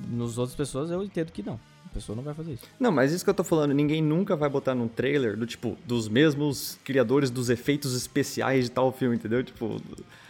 [0.07, 1.59] nos outras pessoas eu entendo que não.
[1.85, 2.63] A pessoa não vai fazer isso.
[2.79, 5.75] Não, mas isso que eu tô falando, ninguém nunca vai botar num trailer do tipo,
[5.83, 9.43] dos mesmos criadores dos efeitos especiais de tal filme, entendeu?
[9.43, 10.28] Tipo, é,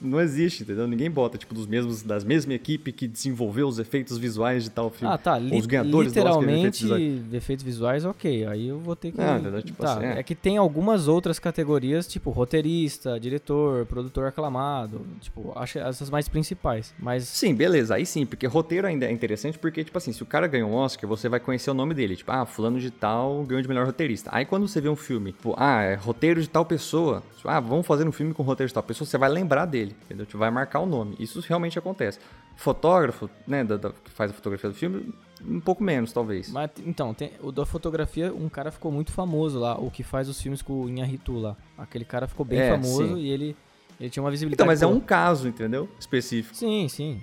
[0.00, 0.86] não existe, entendeu?
[0.86, 4.90] Ninguém bota, tipo, dos mesmos, das mesma equipe que desenvolveu os efeitos visuais de tal
[4.90, 5.12] filme.
[5.14, 5.38] Ah, tá.
[5.38, 7.34] Li os ganhadores do Oscar efeitos literalmente, visuais.
[7.34, 8.46] efeitos visuais, ok.
[8.46, 9.18] Aí eu vou ter que.
[9.18, 9.62] Não, entendeu?
[9.62, 10.18] Tipo tá, assim, é.
[10.18, 10.22] é.
[10.22, 15.06] que tem algumas outras categorias, tipo roteirista, diretor, produtor aclamado.
[15.20, 16.94] Tipo, acho essas mais principais.
[16.98, 17.24] Mas.
[17.24, 20.46] Sim, beleza, aí sim, porque roteiro ainda é interessante, porque, tipo assim, se o cara
[20.46, 23.62] ganhou um Oscar, você vai conhecer o nome dele, tipo, ah, fulano de tal ganhou
[23.62, 24.30] de melhor roteirista.
[24.32, 27.60] Aí quando você vê um filme, tipo, ah, é roteiro de tal pessoa, tipo, ah,
[27.60, 30.26] vamos fazer um filme com roteiro de tal pessoa, você vai lembrar dele, entendeu?
[30.26, 31.16] Tipo, vai marcar o nome.
[31.18, 32.18] Isso realmente acontece.
[32.56, 35.14] Fotógrafo, né, da, da- que faz a fotografia do filme,
[35.46, 36.50] um pouco menos, talvez.
[36.50, 40.28] Mas, então, tem, o da fotografia, um cara ficou muito famoso lá, o que faz
[40.28, 41.56] os filmes com o Inharitu lá.
[41.78, 43.16] Aquele cara ficou bem É, famoso sim.
[43.18, 43.56] e ele,
[43.98, 44.62] ele tinha uma visibilidade.
[44.62, 45.88] Então, mas é um caso, entendeu?
[45.98, 46.54] Específico.
[46.54, 47.20] Sim, sim.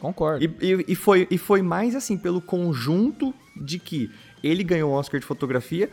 [0.00, 0.42] Concordo.
[0.42, 4.10] E, e- e foi, e foi mais assim, pelo conjunto de que
[4.42, 5.90] ele ganhou o Oscar de fotografia,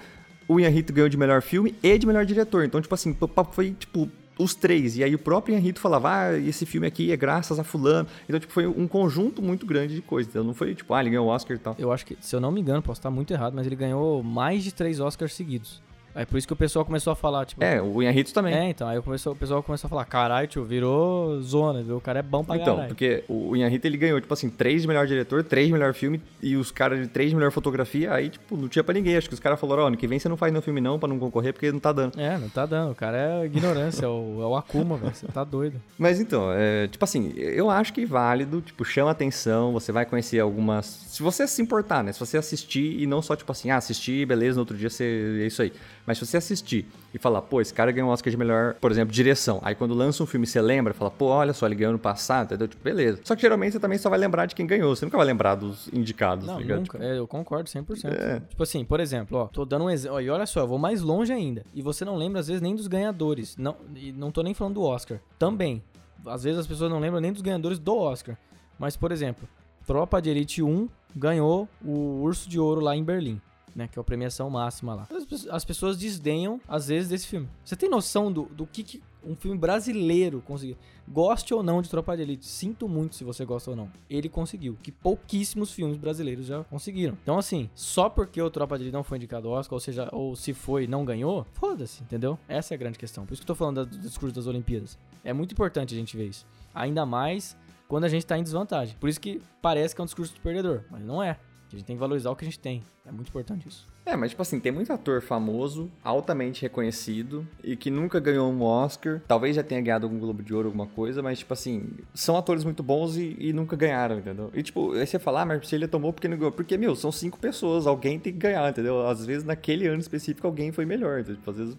[0.47, 2.63] o Ian ganhou de melhor filme e de melhor diretor.
[2.63, 3.17] Então, tipo assim,
[3.51, 4.97] foi, tipo, os três.
[4.97, 8.07] E aí o próprio Henrito falava, ah, esse filme aqui é graças a fulano.
[8.27, 10.31] Então, tipo, foi um conjunto muito grande de coisas.
[10.31, 11.75] Então não foi, tipo, ah, ele ganhou o Oscar e tal.
[11.77, 14.21] Eu acho que, se eu não me engano, posso estar muito errado, mas ele ganhou
[14.23, 15.81] mais de três Oscars seguidos.
[16.15, 17.61] É por isso que o pessoal começou a falar, tipo.
[17.61, 18.53] É, o Inharitos também.
[18.55, 18.87] É, então.
[18.87, 21.97] Aí começou, o pessoal começou a falar: caralho, tio, virou zona, viu?
[21.97, 22.75] O cara é bom pra então.
[22.75, 25.93] Então, porque o Inharito ele ganhou, tipo assim, três de melhor diretor, três de melhor
[25.93, 28.13] filme e os caras de três de melhor fotografia.
[28.13, 29.17] Aí, tipo, não tinha pra ninguém.
[29.17, 30.79] Acho que os caras falaram: ó, oh, ano que vem você não faz no filme
[30.79, 32.17] não pra não concorrer porque não tá dando.
[32.17, 32.91] É, não tá dando.
[32.91, 35.13] O cara é ignorância, é, o, é o Akuma, velho.
[35.13, 35.81] Você tá doido.
[35.99, 40.39] Mas então, é, tipo assim, eu acho que válido, tipo, chama atenção, você vai conhecer
[40.39, 40.85] algumas.
[40.85, 42.13] Se você se importar, né?
[42.13, 45.41] Se você assistir e não só, tipo assim, ah, assistir, beleza, no outro dia você.
[45.41, 45.73] É isso aí.
[46.05, 48.91] Mas se você assistir e falar, pô, esse cara ganhou um Oscar de melhor, por
[48.91, 49.59] exemplo, direção.
[49.63, 52.45] Aí quando lança um filme, você lembra, fala, pô, olha só, ele ganhou no passado,
[52.45, 52.67] entendeu?
[52.67, 53.19] Tipo, beleza.
[53.23, 54.95] Só que geralmente você também só vai lembrar de quem ganhou.
[54.95, 56.97] Você nunca vai lembrar dos indicados, Não, tá nunca.
[56.97, 57.03] Tipo...
[57.03, 58.05] É, eu concordo 100%.
[58.05, 58.39] É.
[58.41, 60.21] Tipo assim, por exemplo, ó, tô dando um exemplo.
[60.21, 61.63] E olha só, eu vou mais longe ainda.
[61.73, 63.57] E você não lembra, às vezes, nem dos ganhadores.
[63.57, 65.19] Não, e não tô nem falando do Oscar.
[65.39, 65.83] Também.
[66.25, 68.37] Às vezes as pessoas não lembram nem dos ganhadores do Oscar.
[68.77, 69.47] Mas, por exemplo,
[69.85, 73.41] Tropa de Elite 1 ganhou o Urso de Ouro lá em Berlim
[73.75, 73.87] né?
[73.87, 75.07] Que é a premiação máxima lá.
[75.11, 77.47] As, as pessoas desdenham, às vezes, desse filme.
[77.63, 80.77] Você tem noção do, do que, que um filme brasileiro conseguiu?
[81.07, 83.91] Goste ou não de Tropa de Elite, sinto muito se você gosta ou não.
[84.09, 87.17] Ele conseguiu, que pouquíssimos filmes brasileiros já conseguiram.
[87.21, 90.09] Então, assim, só porque o Tropa de Elite não foi indicado ao Oscar, ou seja,
[90.11, 92.39] ou se foi não ganhou, foda-se, entendeu?
[92.47, 93.25] Essa é a grande questão.
[93.25, 94.97] Por isso que eu tô falando do discurso das Olimpíadas.
[95.23, 96.45] É muito importante a gente ver isso.
[96.73, 97.57] Ainda mais
[97.87, 98.95] quando a gente tá em desvantagem.
[98.99, 101.37] Por isso que parece que é um discurso do perdedor, mas não é.
[101.71, 102.83] A gente tem que valorizar o que a gente tem.
[103.05, 103.87] É muito importante isso.
[104.05, 108.61] É, mas tipo assim, tem muito ator famoso, altamente reconhecido e que nunca ganhou um
[108.61, 109.21] Oscar.
[109.27, 112.63] Talvez já tenha ganhado algum Globo de Ouro, alguma coisa, mas tipo assim, são atores
[112.63, 114.51] muito bons e, e nunca ganharam, entendeu?
[114.53, 116.51] E tipo, aí você fala, ah, mas se ele tomou porque não ganhou.
[116.51, 119.07] Porque, meu, são cinco pessoas, alguém tem que ganhar, entendeu?
[119.07, 121.37] Às vezes naquele ano específico alguém foi melhor, entendeu?
[121.37, 121.77] Tipo, às vezes.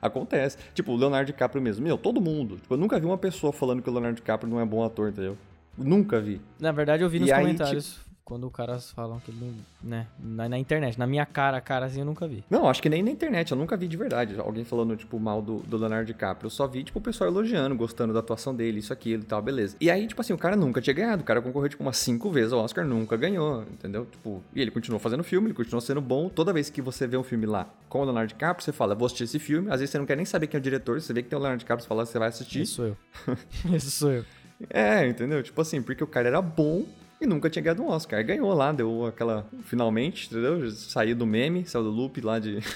[0.00, 0.56] Acontece.
[0.74, 1.84] Tipo, o Leonardo DiCaprio mesmo.
[1.84, 2.56] Meu, todo mundo.
[2.56, 5.08] Tipo, eu nunca vi uma pessoa falando que o Leonardo DiCaprio não é bom ator,
[5.08, 5.36] entendeu?
[5.76, 6.40] Nunca vi.
[6.58, 7.86] Na verdade, eu vi nos e comentários.
[7.86, 9.54] Aí, tipo, quando os caras falam que ele não.
[9.82, 10.06] né?
[10.22, 10.98] Na, na, internet.
[10.98, 12.44] Na minha cara, cara, assim, eu nunca vi.
[12.50, 14.38] Não, acho que nem na internet, eu nunca vi de verdade.
[14.38, 16.48] Alguém falando, tipo, mal do, do Leonardo DiCaprio.
[16.48, 19.40] Eu só vi, tipo, o pessoal elogiando, gostando da atuação dele, isso, aquilo e tal,
[19.40, 19.78] beleza.
[19.80, 21.22] E aí, tipo assim, o cara nunca tinha ganhado.
[21.22, 24.04] O cara concorreu, tipo, umas cinco vezes ao Oscar, nunca ganhou, entendeu?
[24.04, 26.28] Tipo, e ele continuou fazendo filme, ele continuou sendo bom.
[26.28, 29.06] Toda vez que você vê um filme lá com o Leonardo DiCaprio, você fala, vou
[29.06, 29.70] assistir esse filme.
[29.70, 31.38] Às vezes você não quer nem saber quem é o diretor, você vê que tem
[31.38, 32.60] o Leonardo DiCaprio, você fala, você vai assistir.
[32.60, 32.96] Esse sou eu.
[33.72, 34.24] Esse sou eu.
[34.68, 35.42] É, entendeu?
[35.42, 36.84] Tipo assim, porque o cara era bom
[37.20, 38.18] e nunca tinha ganhado um Oscar.
[38.18, 39.46] Aí ganhou lá, deu aquela.
[39.64, 40.70] Finalmente, entendeu?
[40.70, 42.58] Saiu do meme, saiu do loop lá de.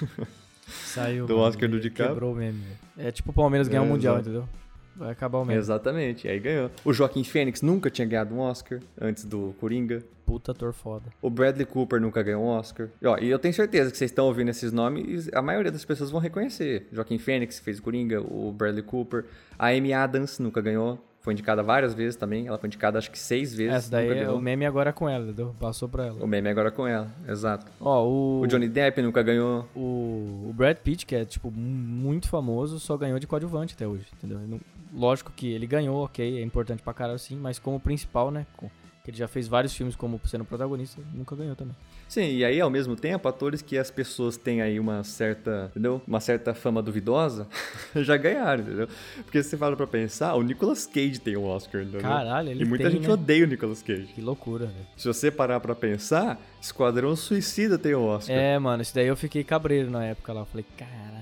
[0.67, 1.27] Saiu.
[1.27, 2.15] do Oscar do DiCaprio.
[2.15, 2.63] Quebrou o meme.
[2.97, 4.49] É tipo o Palmeiras ganhar o é, um Mundial, entendeu?
[4.95, 5.59] Vai acabar o meme.
[5.59, 6.71] Exatamente, aí ganhou.
[6.85, 10.03] O Joaquim Fênix nunca tinha ganhado um Oscar antes do Coringa.
[10.25, 11.07] Puta ator foda.
[11.21, 12.89] O Bradley Cooper nunca ganhou um Oscar.
[13.01, 15.71] E, ó, e eu tenho certeza que vocês estão ouvindo esses nomes e a maioria
[15.71, 16.87] das pessoas vão reconhecer.
[16.93, 19.25] Joaquim Fênix fez o Coringa, o Bradley Cooper.
[19.59, 20.99] A Amy Adams nunca ganhou.
[21.23, 22.49] Foi indicada várias vezes também.
[22.49, 23.75] Ela foi indicada acho que seis vezes.
[23.75, 25.55] Essa daí é o meme agora com ela, entendeu?
[25.59, 26.23] Passou pra ela.
[26.23, 27.65] O meme agora com ela, exato.
[27.81, 28.41] Ó, o...
[28.41, 29.69] o Johnny Depp nunca ganhou.
[29.75, 30.49] O...
[30.49, 34.61] o Brad Pitt, que é, tipo, muito famoso, só ganhou de coadjuvante até hoje, entendeu?
[34.93, 38.45] Lógico que ele ganhou, ok, é importante pra caralho sim, mas como principal, né?
[38.59, 38.67] que
[39.11, 41.75] ele já fez vários filmes como sendo protagonista, nunca ganhou também.
[42.09, 46.01] Sim, e aí ao mesmo tempo, atores que as pessoas têm aí uma certa, entendeu?
[46.07, 47.49] Uma certa fama duvidosa,
[47.97, 48.89] já ganharam, entendeu?
[49.25, 52.01] Porque se você fala pra pensar, o Nicolas Cage tem o um Oscar, entendeu?
[52.01, 53.13] Caralho, ele E muita tem, gente né?
[53.13, 54.13] odeia o Nicolas Cage.
[54.15, 54.87] Que loucura, velho.
[54.97, 58.37] Se você parar pra pensar, Esquadrão Suicida tem o um Oscar.
[58.37, 60.43] É, mano, isso daí eu fiquei cabreiro na época lá.
[60.43, 61.22] Eu falei, caralho.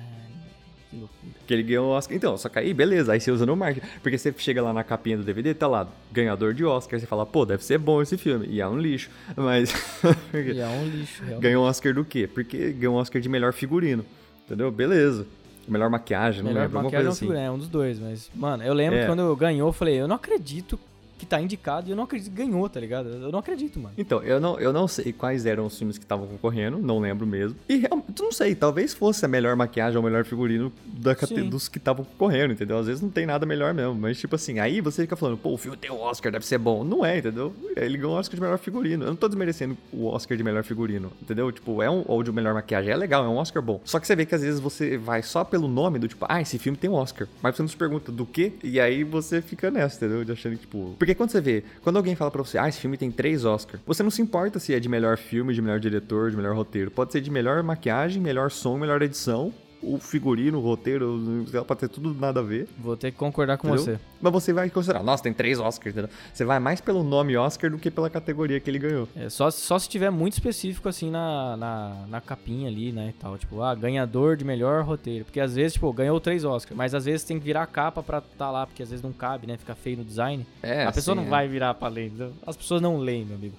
[1.51, 2.17] Que ele ganhou o Oscar.
[2.17, 3.85] Então, só que aí, beleza, aí você usa no marketing.
[4.05, 7.01] Porque você chega lá na capinha do DVD, tá lá, ganhador de Oscar.
[7.01, 8.47] Você fala, pô, deve ser bom esse filme.
[8.49, 9.11] E é um lixo.
[9.35, 9.75] Mas.
[10.33, 11.43] e é um lixo, realmente.
[11.43, 12.29] Ganhou um Oscar do quê?
[12.33, 14.07] Porque ganhou um Oscar de melhor figurino.
[14.47, 14.71] Entendeu?
[14.71, 15.27] Beleza.
[15.67, 16.79] Melhor maquiagem, não melhor lembro.
[16.79, 17.45] Melhor maquiagem coisa assim.
[17.45, 19.01] é um dos dois, mas, mano, eu lembro é.
[19.01, 20.79] que quando ganhou, eu falei, eu não acredito
[21.21, 23.11] que tá indicado e eu não acredito que ganhou, tá ligado?
[23.11, 23.95] Eu não acredito, mano.
[23.99, 27.27] Então, eu não, eu não sei quais eram os filmes que estavam concorrendo, não lembro
[27.27, 27.59] mesmo.
[27.69, 31.13] E realmente, não sei, talvez fosse a melhor maquiagem ou o melhor figurino da,
[31.45, 32.79] dos que estavam concorrendo, entendeu?
[32.79, 35.51] Às vezes não tem nada melhor mesmo, mas tipo assim, aí você fica falando, pô,
[35.53, 36.83] o filme tem o Oscar, deve ser bom.
[36.83, 37.55] Não é, entendeu?
[37.77, 39.05] Ele ganhou o Oscar de melhor figurino.
[39.05, 41.53] Eu não tô desmerecendo o Oscar de melhor figurino, entendeu?
[41.53, 43.81] Tipo, é um, ou de melhor maquiagem, é legal, é um Oscar bom.
[43.85, 46.41] Só que você vê que às vezes você vai só pelo nome do tipo, ah,
[46.41, 47.29] esse filme tem um Oscar.
[47.43, 48.53] Mas você não se pergunta do quê?
[48.65, 50.25] E aí você fica nessa, entendeu?
[50.25, 50.95] De achando que, tipo.
[50.99, 53.83] Porque quando você vê, quando alguém fala pra você, ah, esse filme tem três Oscars,
[53.87, 56.91] você não se importa se é de melhor filme, de melhor diretor, de melhor roteiro.
[56.91, 59.53] Pode ser de melhor maquiagem, melhor som, melhor edição.
[59.83, 62.69] O figurino, o roteiro, pode ter tudo nada a ver.
[62.79, 63.85] Vou ter que concordar com entendeu?
[63.85, 64.01] você.
[64.21, 66.11] Mas você vai considerar, nossa, tem três Oscars, entendeu?
[66.33, 69.09] Você vai mais pelo nome Oscar do que pela categoria que ele ganhou.
[69.17, 73.13] É, só, só se tiver muito específico, assim, na, na, na capinha ali, né, e
[73.15, 73.39] tal.
[73.39, 75.25] Tipo, ah, ganhador de melhor roteiro.
[75.25, 78.03] Porque às vezes, tipo, ganhou três Oscars, mas às vezes tem que virar a capa
[78.03, 80.47] pra tá lá, porque às vezes não cabe, né, fica feio no design.
[80.63, 81.31] É, A pessoa sim, não é.
[81.31, 82.33] vai virar pra ler, entendeu?
[82.47, 83.55] As pessoas não leem, meu amigo.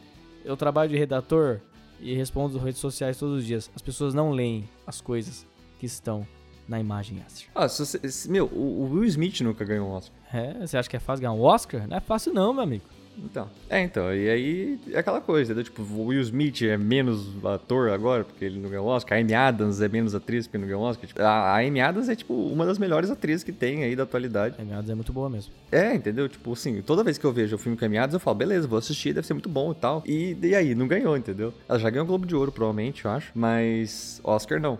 [0.46, 1.60] Eu trabalho de redator
[2.00, 3.70] e respondo redes sociais todos os dias.
[3.76, 5.46] As pessoas não leem as coisas
[5.82, 6.28] que estão
[6.68, 7.18] na imagem.
[7.56, 10.16] Ah, você, meu, o Will Smith nunca ganhou um Oscar.
[10.32, 11.88] É, você acha que é fácil ganhar um Oscar?
[11.88, 12.84] Não é fácil não, meu amigo.
[13.18, 15.64] Então, é, então, e aí é aquela coisa, entendeu?
[15.64, 19.34] Tipo, o Will Smith é menos ator agora, porque ele não ganhou Oscar, a Amy
[19.34, 21.08] Adams é menos atriz porque não ganhou Oscar.
[21.08, 24.04] Tipo, a, a Amy Adams é, tipo, uma das melhores atrizes que tem aí da
[24.04, 24.56] atualidade.
[24.60, 25.52] A Amy Adams é muito boa mesmo.
[25.72, 26.30] É, entendeu?
[26.30, 28.38] Tipo, assim, toda vez que eu vejo o filme com a Amy Adams, eu falo,
[28.38, 30.04] beleza, vou assistir, deve ser muito bom e tal.
[30.06, 31.54] E, e aí, não ganhou, entendeu?
[31.68, 34.80] Ela já ganhou o Globo de Ouro, provavelmente, eu acho, mas Oscar não.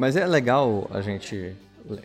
[0.00, 1.54] Mas é legal a gente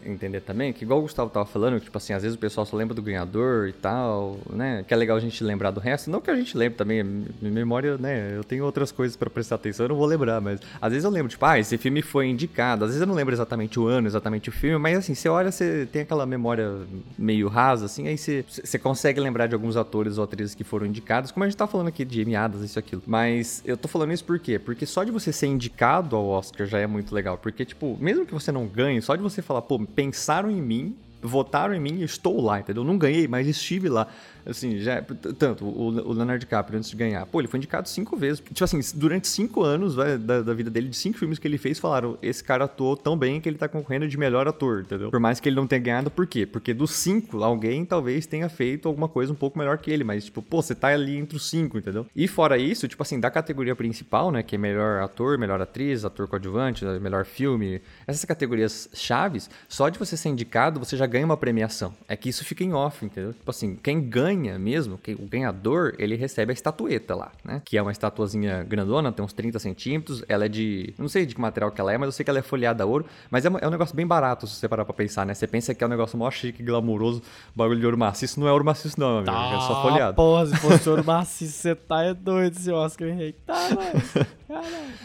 [0.05, 2.75] entender também que, igual o Gustavo tava falando, tipo assim, às vezes o pessoal só
[2.75, 4.83] lembra do ganhador e tal, né?
[4.87, 6.09] Que é legal a gente lembrar do resto.
[6.09, 7.03] Não que a gente lembre também,
[7.41, 8.35] memória, né?
[8.35, 11.11] Eu tenho outras coisas para prestar atenção, eu não vou lembrar, mas às vezes eu
[11.11, 12.83] lembro, tipo, ah, esse filme foi indicado.
[12.85, 15.51] Às vezes eu não lembro exatamente o ano, exatamente o filme, mas assim, você olha,
[15.51, 16.71] você tem aquela memória
[17.17, 20.85] meio rasa, assim, aí você, você consegue lembrar de alguns atores ou atrizes que foram
[20.85, 23.01] indicados, como a gente tá falando aqui de emiadas, isso aquilo.
[23.05, 24.57] Mas eu tô falando isso por quê?
[24.59, 27.37] Porque só de você ser indicado ao Oscar já é muito legal.
[27.37, 29.61] Porque, tipo, mesmo que você não ganhe, só de você falar,
[29.93, 32.83] pensaram em mim, votaram em mim e estou lá, entendeu?
[32.83, 34.07] Não ganhei, mas estive lá.
[34.45, 35.01] Assim, já.
[35.39, 38.39] Tanto, o, o Leonardo DiCaprio, antes de ganhar, pô, ele foi indicado cinco vezes.
[38.39, 41.57] Tipo assim, durante cinco anos vai, da, da, vida dele, de cinco filmes que ele
[41.57, 45.09] fez, falaram: esse cara atuou tão bem que ele tá concorrendo de melhor ator, entendeu?
[45.09, 46.45] Por mais que ele não tenha ganhado, por quê?
[46.45, 50.25] Porque dos cinco, alguém talvez tenha feito alguma coisa um pouco melhor que ele, mas,
[50.25, 52.05] tipo, pô, você tá ali entre os cinco, entendeu?
[52.15, 56.05] E fora isso, tipo assim, da categoria principal, né, que é melhor ator, melhor atriz,
[56.05, 61.25] ator coadjuvante, melhor filme, essas categorias chaves, só de você ser indicado, você já ganha
[61.25, 61.93] uma premiação.
[62.09, 63.31] É que isso fica em off, entendeu?
[63.31, 67.61] Tipo assim, quem ganha mesmo, que o ganhador, ele recebe a estatueta lá, né?
[67.63, 70.23] Que é uma estatuazinha grandona, tem uns 30 centímetros.
[70.27, 70.93] Ela é de.
[70.97, 72.83] Não sei de que material que ela é, mas eu sei que ela é folhada
[72.83, 73.05] a ouro.
[73.31, 75.33] Mas é, é um negócio bem barato, se você parar pra pensar, né?
[75.33, 77.21] Você pensa que é um negócio mó chique, glamouroso,
[77.55, 78.37] bagulho de ouro maciço.
[78.39, 79.31] Não é ouro maciço, não, meu amigo.
[79.31, 80.15] Tá, é só folhado.
[80.15, 83.39] Porra, se fosse ouro maciço, você tá é doido, esse Oscar Henrique.
[83.45, 84.27] Tá, mano.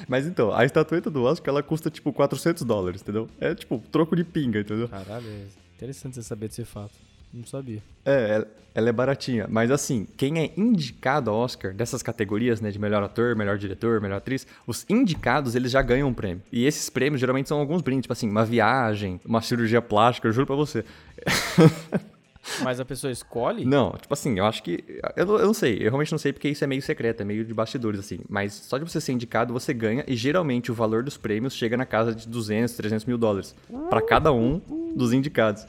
[0.08, 3.28] Mas então, a estatueta do Oscar, ela custa tipo 400 dólares, entendeu?
[3.40, 4.88] É tipo troco de pinga, entendeu?
[4.88, 6.92] Caralho, é interessante você saber desse fato.
[7.32, 7.82] Não sabia.
[8.04, 9.46] É, ela é baratinha.
[9.48, 12.70] Mas assim, quem é indicado ao Oscar dessas categorias, né?
[12.70, 16.42] De melhor ator, melhor diretor, melhor atriz, os indicados, eles já ganham um prêmio.
[16.52, 20.32] E esses prêmios geralmente são alguns brindes, tipo assim, uma viagem, uma cirurgia plástica, eu
[20.32, 20.84] juro pra você.
[22.62, 23.64] Mas a pessoa escolhe?
[23.64, 24.82] Não, tipo assim, eu acho que.
[25.16, 27.44] Eu, eu não sei, eu realmente não sei porque isso é meio secreto, é meio
[27.44, 28.20] de bastidores, assim.
[28.28, 31.76] Mas só de você ser indicado, você ganha, e geralmente o valor dos prêmios chega
[31.76, 33.54] na casa de 200, 300 mil dólares.
[33.88, 34.60] para cada um
[34.94, 35.66] dos indicados.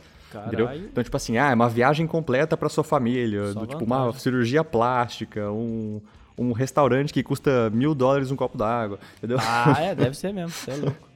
[0.48, 0.70] Entendeu?
[0.74, 4.64] Então, tipo assim, ah, é uma viagem completa para sua família, do, tipo, uma cirurgia
[4.64, 6.02] plástica, um,
[6.38, 9.38] um restaurante que custa mil dólares um copo d'água, entendeu?
[9.42, 11.11] Ah, é, deve ser mesmo, você é louco.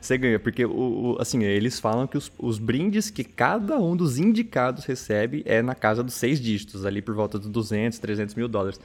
[0.00, 3.96] Você ganha, porque o, o, assim, eles falam que os, os, brindes que cada um
[3.96, 8.34] dos indicados recebe é na casa dos seis dígitos, ali por volta dos 200, 300
[8.34, 8.80] mil dólares.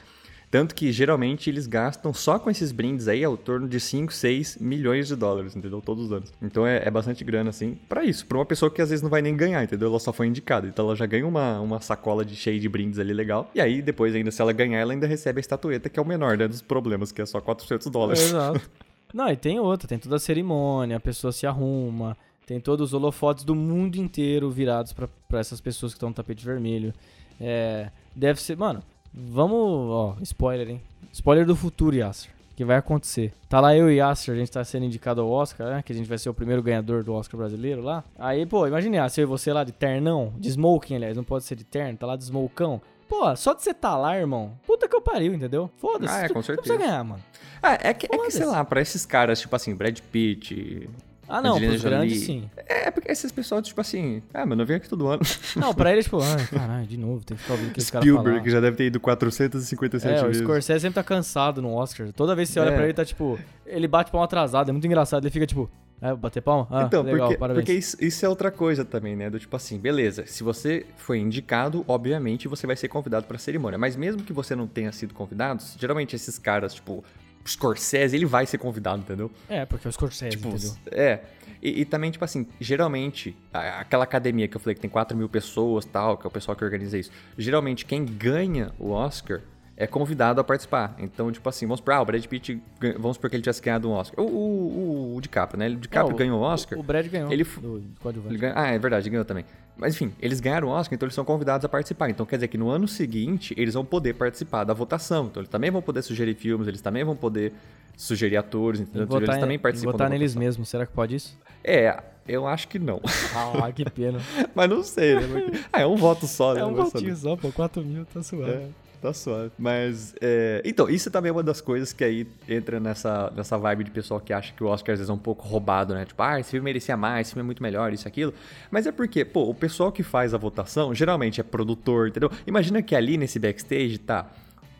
[0.52, 4.58] Tanto que geralmente eles gastam só com esses brindes aí ao torno de 5, 6
[4.60, 5.82] milhões de dólares, entendeu?
[5.82, 6.34] Todos os anos.
[6.41, 8.26] Então é, é bastante grana, assim, para isso.
[8.26, 9.88] Pra uma pessoa que às vezes não vai nem ganhar, entendeu?
[9.88, 10.67] Ela só foi indicada.
[10.67, 13.50] Então ela já ganha uma, uma sacola de cheia de brindes ali legal.
[13.56, 16.06] E aí depois, ainda se ela ganhar, ela ainda recebe a estatueta, que é o
[16.06, 18.22] menor né, dos problemas, que é só 400 dólares.
[18.22, 18.60] exato.
[19.13, 22.93] Não, e tem outra, tem toda a cerimônia, a pessoa se arruma, tem todos os
[22.93, 26.93] holofotes do mundo inteiro virados para essas pessoas que estão no tapete vermelho.
[27.39, 28.82] É, deve ser, mano,
[29.13, 30.82] vamos, ó, spoiler, hein?
[31.12, 32.32] Spoiler do futuro, Yasser.
[32.56, 33.34] Que vai acontecer.
[33.50, 35.82] Tá lá eu e Yasser, a gente tá sendo indicado ao Oscar, né?
[35.82, 38.04] Que a gente vai ser o primeiro ganhador do Oscar brasileiro lá.
[38.19, 41.56] Aí, pô, imagine, Yasser e você lá de ternão, de smoking, aliás, não pode ser
[41.56, 42.82] de terno, tá lá de smokão.
[43.12, 45.69] Pô, só de você tá lá, irmão, puta que eu pariu, entendeu?
[45.76, 46.13] Foda-se.
[46.13, 46.69] Ah, é, com certeza.
[46.69, 47.21] Não precisa ganhar, mano.
[47.62, 50.89] Ah, é que, é que, sei lá, pra esses caras, tipo assim, Brad Pitt,
[51.28, 51.97] ah, não, Angelina pros Jolie.
[51.97, 52.50] grandes, sim.
[52.56, 55.21] É, porque esses pessoal, tipo assim, ah, mano, eu venho aqui todo ano.
[55.58, 58.43] Não, pra eles, tipo, ah, caralho, de novo, tem que ficar ouvindo aqueles caras Spielberg,
[58.45, 60.41] que já deve ter ido 457 é, vezes.
[60.41, 62.13] o Scorsese sempre tá cansado no Oscar.
[62.13, 62.76] Toda vez que você olha é.
[62.76, 65.69] pra ele, tá tipo, ele bate palma atrasado, é muito engraçado, ele fica tipo,
[66.02, 66.68] é, bater palma?
[66.72, 67.64] Ah, então, legal, porque, parabéns.
[67.64, 69.30] porque isso, isso, é outra coisa também, né?
[69.30, 73.78] Do tipo assim, beleza, se você foi indicado, obviamente você vai ser convidado pra cerimônia.
[73.78, 77.04] Mas mesmo que você não tenha sido convidado, geralmente esses caras, tipo,
[77.48, 79.30] Scorsese, ele vai ser convidado, entendeu?
[79.48, 80.76] É, porque é o Scorsese, tipo, entendeu?
[80.92, 81.20] É.
[81.62, 85.30] E, e, também, tipo assim, geralmente, aquela academia que eu falei que tem 4 mil
[85.30, 87.12] pessoas tal, que é o pessoal que organiza isso.
[87.38, 89.42] Geralmente, quem ganha o Oscar
[89.82, 90.96] é convidado a participar.
[91.00, 92.62] Então, tipo assim, vamos supor, ah, o Brad Pitt,
[93.00, 94.24] vamos supor que ele tivesse ganhado um Oscar.
[94.24, 95.70] O, o, o DiCaprio, né?
[95.70, 96.78] O DiCaprio é, o, ganhou o Oscar.
[96.78, 97.32] O, Brad ganhou.
[97.32, 97.84] Ele, do,
[98.30, 99.44] ele ganhou, ah, é verdade, ganhou também.
[99.76, 102.12] Mas enfim, eles ganharam o Oscar, então eles são convidados a participar.
[102.12, 105.26] Então quer dizer que no ano seguinte eles vão poder participar da votação.
[105.26, 107.52] Então eles também vão poder sugerir filmes, eles também vão poder
[107.98, 109.08] sugerir atores, entendeu?
[109.08, 109.94] Votar, eles também participam.
[109.94, 111.36] Votar neles mesmos, será que pode isso?
[111.63, 113.02] É, eu acho que não.
[113.36, 114.20] Ah, que pena.
[114.54, 115.52] Mas não sei, né?
[115.74, 116.62] Ah, é um voto só, né?
[116.62, 118.52] É um votinho só, pô, 4 mil, tá suave.
[118.52, 118.67] É.
[119.02, 119.52] Tá suave.
[119.58, 120.62] Mas, é...
[120.64, 124.20] então, isso também é uma das coisas que aí entra nessa, nessa vibe de pessoal
[124.20, 126.06] que acha que o Oscar às vezes é um pouco roubado, né?
[126.06, 128.32] Tipo, ah, esse filme merecia mais, esse filme é muito melhor, isso aquilo.
[128.70, 132.30] Mas é porque, pô, o pessoal que faz a votação geralmente é produtor, entendeu?
[132.46, 134.30] Imagina que ali nesse backstage tá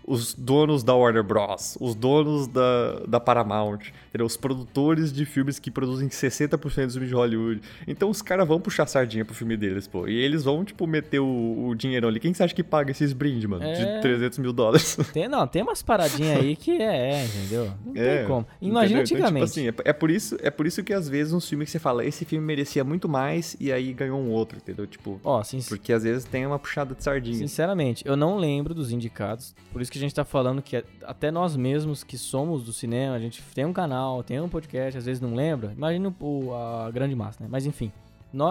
[0.06, 4.26] os donos da Warner Bros., os donos da, da Paramount, entendeu?
[4.26, 7.62] os produtores de filmes que produzem 60% dos filmes de Hollywood.
[7.88, 10.08] Então os caras vão puxar sardinha pro filme deles, pô.
[10.08, 12.20] E eles vão, tipo, meter o, o dinheirão ali.
[12.20, 13.64] Quem você acha que paga esses brindes, mano?
[13.64, 13.96] É...
[13.96, 14.98] De 300 mil dólares.
[15.12, 17.72] Tem, não, tem umas paradinhas aí que é, é entendeu?
[17.86, 18.46] Não é, tem como.
[18.62, 19.26] Imagina entendeu?
[19.26, 19.60] antigamente.
[19.60, 21.66] Então, tipo assim, é, é, por isso, é por isso que às vezes um filme
[21.66, 24.88] que você fala, esse filme merecia muito mais e aí ganhou um outro, entendeu?
[24.88, 27.38] Tipo, Ó, sim, porque às vezes tem uma puxada de sardinha.
[27.38, 31.56] Sinceramente, eu não lembro dos indicados, por isso que gente tá falando que até nós
[31.56, 35.22] mesmos que somos do cinema, a gente tem um canal, tem um podcast, às vezes
[35.22, 35.72] não lembra.
[35.76, 37.50] Imagina o, a grande massa, né?
[37.50, 37.92] Mas enfim,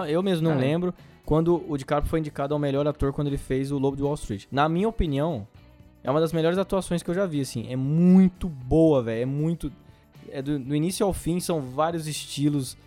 [0.07, 0.93] eu mesmo não lembro
[1.25, 4.15] quando o DiCaprio foi indicado ao melhor ator quando ele fez o Lobo de Wall
[4.15, 4.45] Street.
[4.51, 5.47] Na minha opinião,
[6.03, 7.71] é uma das melhores atuações que eu já vi, assim.
[7.71, 9.21] É muito boa, velho.
[9.21, 9.71] É muito.
[10.29, 12.77] É do, do, início ao fim, são vários estilos.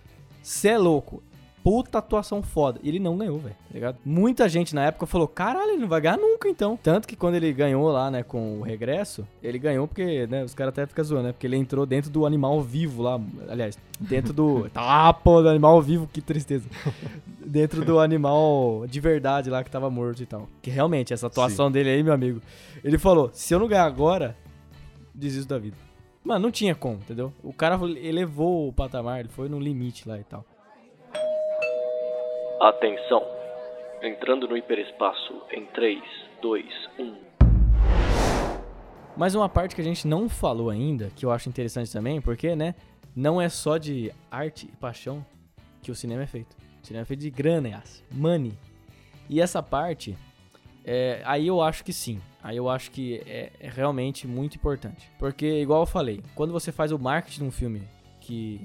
[0.43, 1.23] Cê é louco
[1.65, 2.79] puta atuação foda.
[2.83, 3.99] E ele não ganhou, velho, tá ligado?
[4.05, 6.79] Muita gente na época falou, caralho, ele não vai ganhar nunca, então.
[6.81, 10.55] Tanto que quando ele ganhou lá, né, com o regresso, ele ganhou porque, né, os
[10.55, 11.33] caras até ficam zoando, né?
[11.33, 14.69] Porque ele entrou dentro do animal vivo lá, aliás, dentro do...
[14.75, 16.69] tá, pô, do animal vivo, que tristeza.
[17.45, 20.47] dentro do animal de verdade lá que tava morto e tal.
[20.61, 21.73] Que realmente, essa atuação Sim.
[21.73, 22.43] dele aí, meu amigo,
[22.85, 24.37] ele falou, se eu não ganhar agora,
[25.15, 25.77] desisto da vida.
[26.23, 27.33] Mano, não tinha como, entendeu?
[27.43, 30.45] O cara elevou o patamar, ele foi no limite lá e tal.
[32.65, 33.23] Atenção!
[34.03, 36.03] Entrando no hiperespaço em 3,
[36.41, 36.65] 2,
[36.99, 37.17] 1.
[39.15, 42.57] Mais uma parte que a gente não falou ainda, que eu acho interessante também, porque,
[42.57, 42.75] né,
[43.15, 45.23] não é só de arte e paixão
[45.83, 46.57] que o cinema é feito.
[46.83, 48.55] O cinema é feito de grana, yas, money.
[49.29, 50.17] E essa parte,
[50.87, 52.19] é, aí eu acho que sim.
[52.43, 55.13] Aí eu acho que é, é realmente muito importante.
[55.19, 57.83] Porque, igual eu falei, quando você faz o marketing de um filme
[58.23, 58.59] que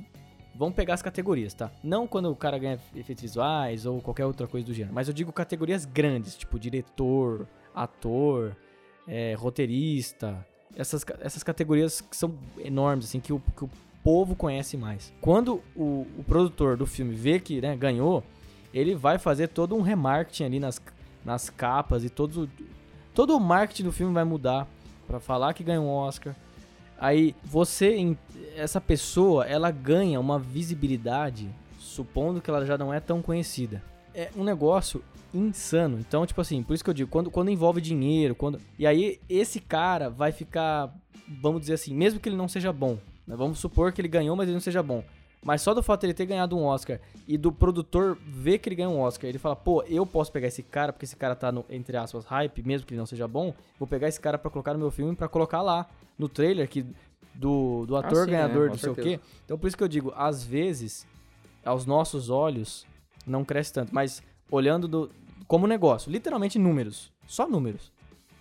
[0.59, 1.71] Vamos pegar as categorias, tá?
[1.81, 5.13] Não quando o cara ganha efeitos visuais ou qualquer outra coisa do gênero, mas eu
[5.13, 8.57] digo categorias grandes, tipo diretor, ator,
[9.07, 10.45] é, roteirista,
[10.75, 13.69] essas, essas categorias que são enormes, assim, que o, que o
[14.03, 15.13] povo conhece mais.
[15.21, 18.21] Quando o, o produtor do filme vê que né, ganhou,
[18.73, 20.81] ele vai fazer todo um remarketing ali nas,
[21.23, 22.49] nas capas e todo,
[23.15, 24.67] todo o marketing do filme vai mudar
[25.07, 26.35] para falar que ganhou um Oscar,
[26.99, 28.15] Aí você,
[28.55, 33.81] essa pessoa, ela ganha uma visibilidade, supondo que ela já não é tão conhecida.
[34.13, 35.01] É um negócio
[35.33, 35.97] insano.
[35.99, 38.59] Então, tipo assim, por isso que eu digo, quando, quando envolve dinheiro, quando.
[38.77, 40.93] E aí, esse cara vai ficar,
[41.41, 42.97] vamos dizer assim, mesmo que ele não seja bom.
[43.25, 43.35] Né?
[43.35, 45.03] Vamos supor que ele ganhou, mas ele não seja bom.
[45.41, 48.67] Mas só do fato de ele ter ganhado um Oscar e do produtor ver que
[48.67, 51.33] ele ganhou um Oscar, ele fala, pô, eu posso pegar esse cara, porque esse cara
[51.33, 54.37] tá no, entre aspas, hype, mesmo que ele não seja bom, vou pegar esse cara
[54.37, 55.87] para colocar no meu filme para colocar lá
[56.19, 56.85] no trailer que
[57.33, 59.19] do, do ator ah, sim, ganhador é, do sei o quê.
[59.45, 61.07] Então por isso que eu digo, às vezes,
[61.65, 62.85] aos nossos olhos,
[63.25, 63.95] não cresce tanto.
[63.95, 65.09] Mas olhando do,
[65.47, 67.91] como negócio, literalmente números, só números,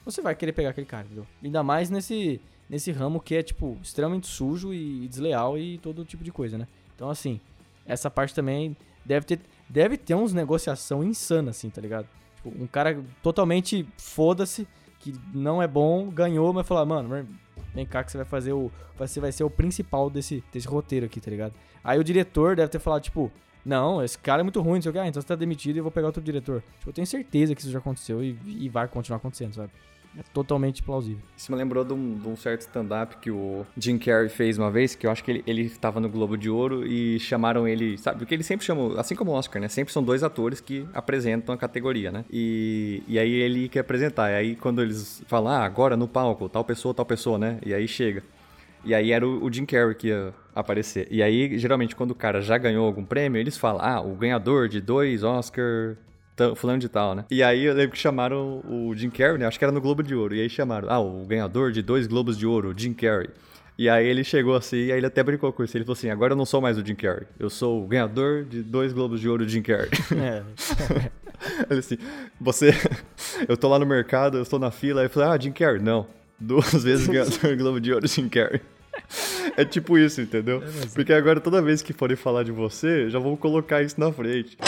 [0.04, 1.26] você vai querer pegar aquele cara, entendeu?
[1.42, 6.24] Ainda mais nesse, nesse ramo que é, tipo, extremamente sujo e desleal e todo tipo
[6.24, 6.66] de coisa, né?
[6.94, 7.40] Então, assim,
[7.86, 12.08] essa parte também deve ter, deve ter uns negociação insana, assim, tá ligado?
[12.36, 14.66] Tipo, um cara totalmente foda-se,
[14.98, 17.26] que não é bom, ganhou, mas falar, mano,
[17.74, 18.70] vem cá que você vai fazer o.
[18.96, 21.54] Você vai ser o principal desse, desse roteiro aqui, tá ligado?
[21.82, 23.30] Aí o diretor deve ter falado, tipo,
[23.64, 25.76] não, esse cara é muito ruim, não sei o que, ah, então você tá demitido
[25.76, 26.62] e eu vou pegar outro diretor.
[26.78, 29.70] Tipo, eu tenho certeza que isso já aconteceu e, e vai continuar acontecendo, sabe?
[30.18, 31.22] É totalmente plausível.
[31.36, 34.70] Isso me lembrou de um, de um certo stand-up que o Jim Carrey fez uma
[34.70, 37.96] vez, que eu acho que ele, ele tava no Globo de Ouro e chamaram ele,
[37.98, 38.18] sabe?
[38.18, 39.68] Porque ele sempre chamou, assim como o Oscar, né?
[39.68, 42.24] Sempre são dois atores que apresentam a categoria, né?
[42.30, 44.30] E, e aí ele quer apresentar.
[44.32, 47.58] E aí quando eles falam, ah, agora no palco, tal pessoa, tal pessoa, né?
[47.64, 48.22] E aí chega.
[48.84, 51.06] E aí era o, o Jim Carrey que ia aparecer.
[51.10, 54.68] E aí, geralmente, quando o cara já ganhou algum prêmio, eles falam, ah, o ganhador
[54.68, 55.96] de dois Oscar
[56.56, 57.24] fulano de tal, né?
[57.30, 59.46] E aí eu lembro que chamaram o Jim Carrey, né?
[59.46, 60.34] Acho que era no Globo de Ouro.
[60.34, 63.30] E aí chamaram, ah, o ganhador de dois Globos de Ouro, Jim Carrey.
[63.78, 65.76] E aí ele chegou assim, e aí ele até brincou com isso.
[65.76, 67.26] Ele falou assim: agora eu não sou mais o Jim Carrey.
[67.38, 69.88] Eu sou o ganhador de dois Globos de Ouro, Jim Carrey.
[70.20, 70.42] É.
[71.70, 71.96] ele assim,
[72.40, 72.70] você.
[73.48, 75.00] eu tô lá no mercado, eu estou na fila.
[75.00, 75.80] Aí eu falei: ah, Jim Carrey.
[75.80, 76.06] Não.
[76.40, 78.60] Duas vezes ganhador Globo de Ouro, Jim Carrey.
[79.56, 80.60] É tipo isso, entendeu?
[80.92, 84.58] Porque agora toda vez que forem falar de você, já vou colocar isso na frente.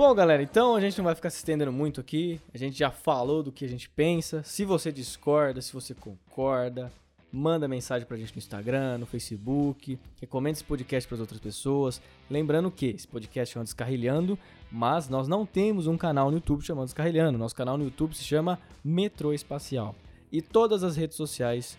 [0.00, 2.40] Bom, galera, então a gente não vai ficar se estendendo muito aqui.
[2.54, 4.42] A gente já falou do que a gente pensa.
[4.42, 6.90] Se você discorda, se você concorda,
[7.30, 12.00] manda mensagem pra gente no Instagram, no Facebook, recomenda esse podcast para outras pessoas.
[12.30, 14.38] Lembrando que esse podcast é um Descarrilhando,
[14.72, 17.36] mas nós não temos um canal no YouTube chamado Descarrilhando.
[17.36, 19.94] Nosso canal no YouTube se chama Metrô Espacial.
[20.32, 21.76] E todas as redes sociais,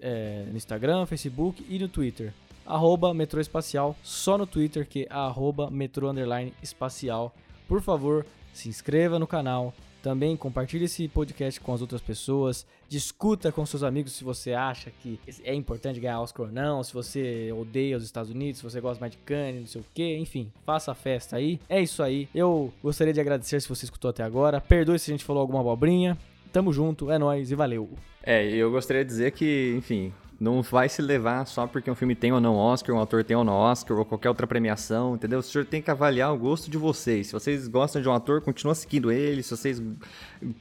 [0.00, 2.32] é, no Instagram, Facebook e no Twitter,
[2.66, 7.34] arroba metrô espacial, só no Twitter que é arroba metrô underline espacial.
[7.68, 9.72] Por favor, se inscreva no canal,
[10.04, 14.90] também compartilhe esse podcast com as outras pessoas, discuta com seus amigos se você acha
[14.90, 18.82] que é importante ganhar Oscar ou não, se você odeia os Estados Unidos, se você
[18.82, 21.58] gosta mais de Cannes, não sei o que, enfim, faça a festa aí.
[21.70, 22.28] É isso aí.
[22.34, 24.60] Eu gostaria de agradecer se você escutou até agora.
[24.60, 26.18] Perdoe se a gente falou alguma abobrinha.
[26.52, 27.88] Tamo junto, é nóis e valeu.
[28.22, 32.14] É, eu gostaria de dizer que, enfim, não vai se levar só porque um filme
[32.14, 35.38] tem ou não Oscar, um ator tem ou não Oscar, ou qualquer outra premiação, entendeu?
[35.38, 37.28] O senhor tem que avaliar o gosto de vocês.
[37.28, 39.42] Se vocês gostam de um ator, continua seguindo ele.
[39.42, 39.82] Se vocês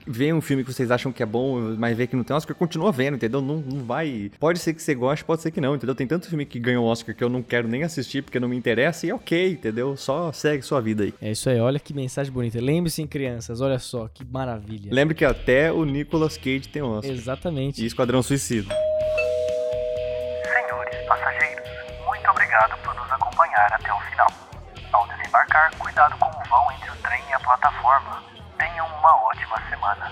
[0.07, 2.55] veem um filme que vocês acham que é bom, mas vê que não tem Oscar,
[2.55, 3.41] continua vendo, entendeu?
[3.41, 4.31] Não, não vai.
[4.39, 5.95] Pode ser que você goste, pode ser que não, entendeu?
[5.95, 8.55] Tem tanto filme que ganhou Oscar que eu não quero nem assistir porque não me
[8.55, 9.97] interessa, e é ok, entendeu?
[9.97, 11.13] Só segue sua vida aí.
[11.21, 12.59] É isso aí, olha que mensagem bonita.
[12.61, 14.93] Lembre-se, em crianças, olha só, que maravilha.
[14.93, 17.11] Lembre que até o Nicolas Cage tem Oscar.
[17.11, 17.81] Exatamente.
[17.81, 18.73] E Esquadrão Suicida.
[25.33, 28.23] Ao desembarcar, cuidado com o vão entre o trem e a plataforma.
[28.57, 30.11] Tenham uma ótima semana.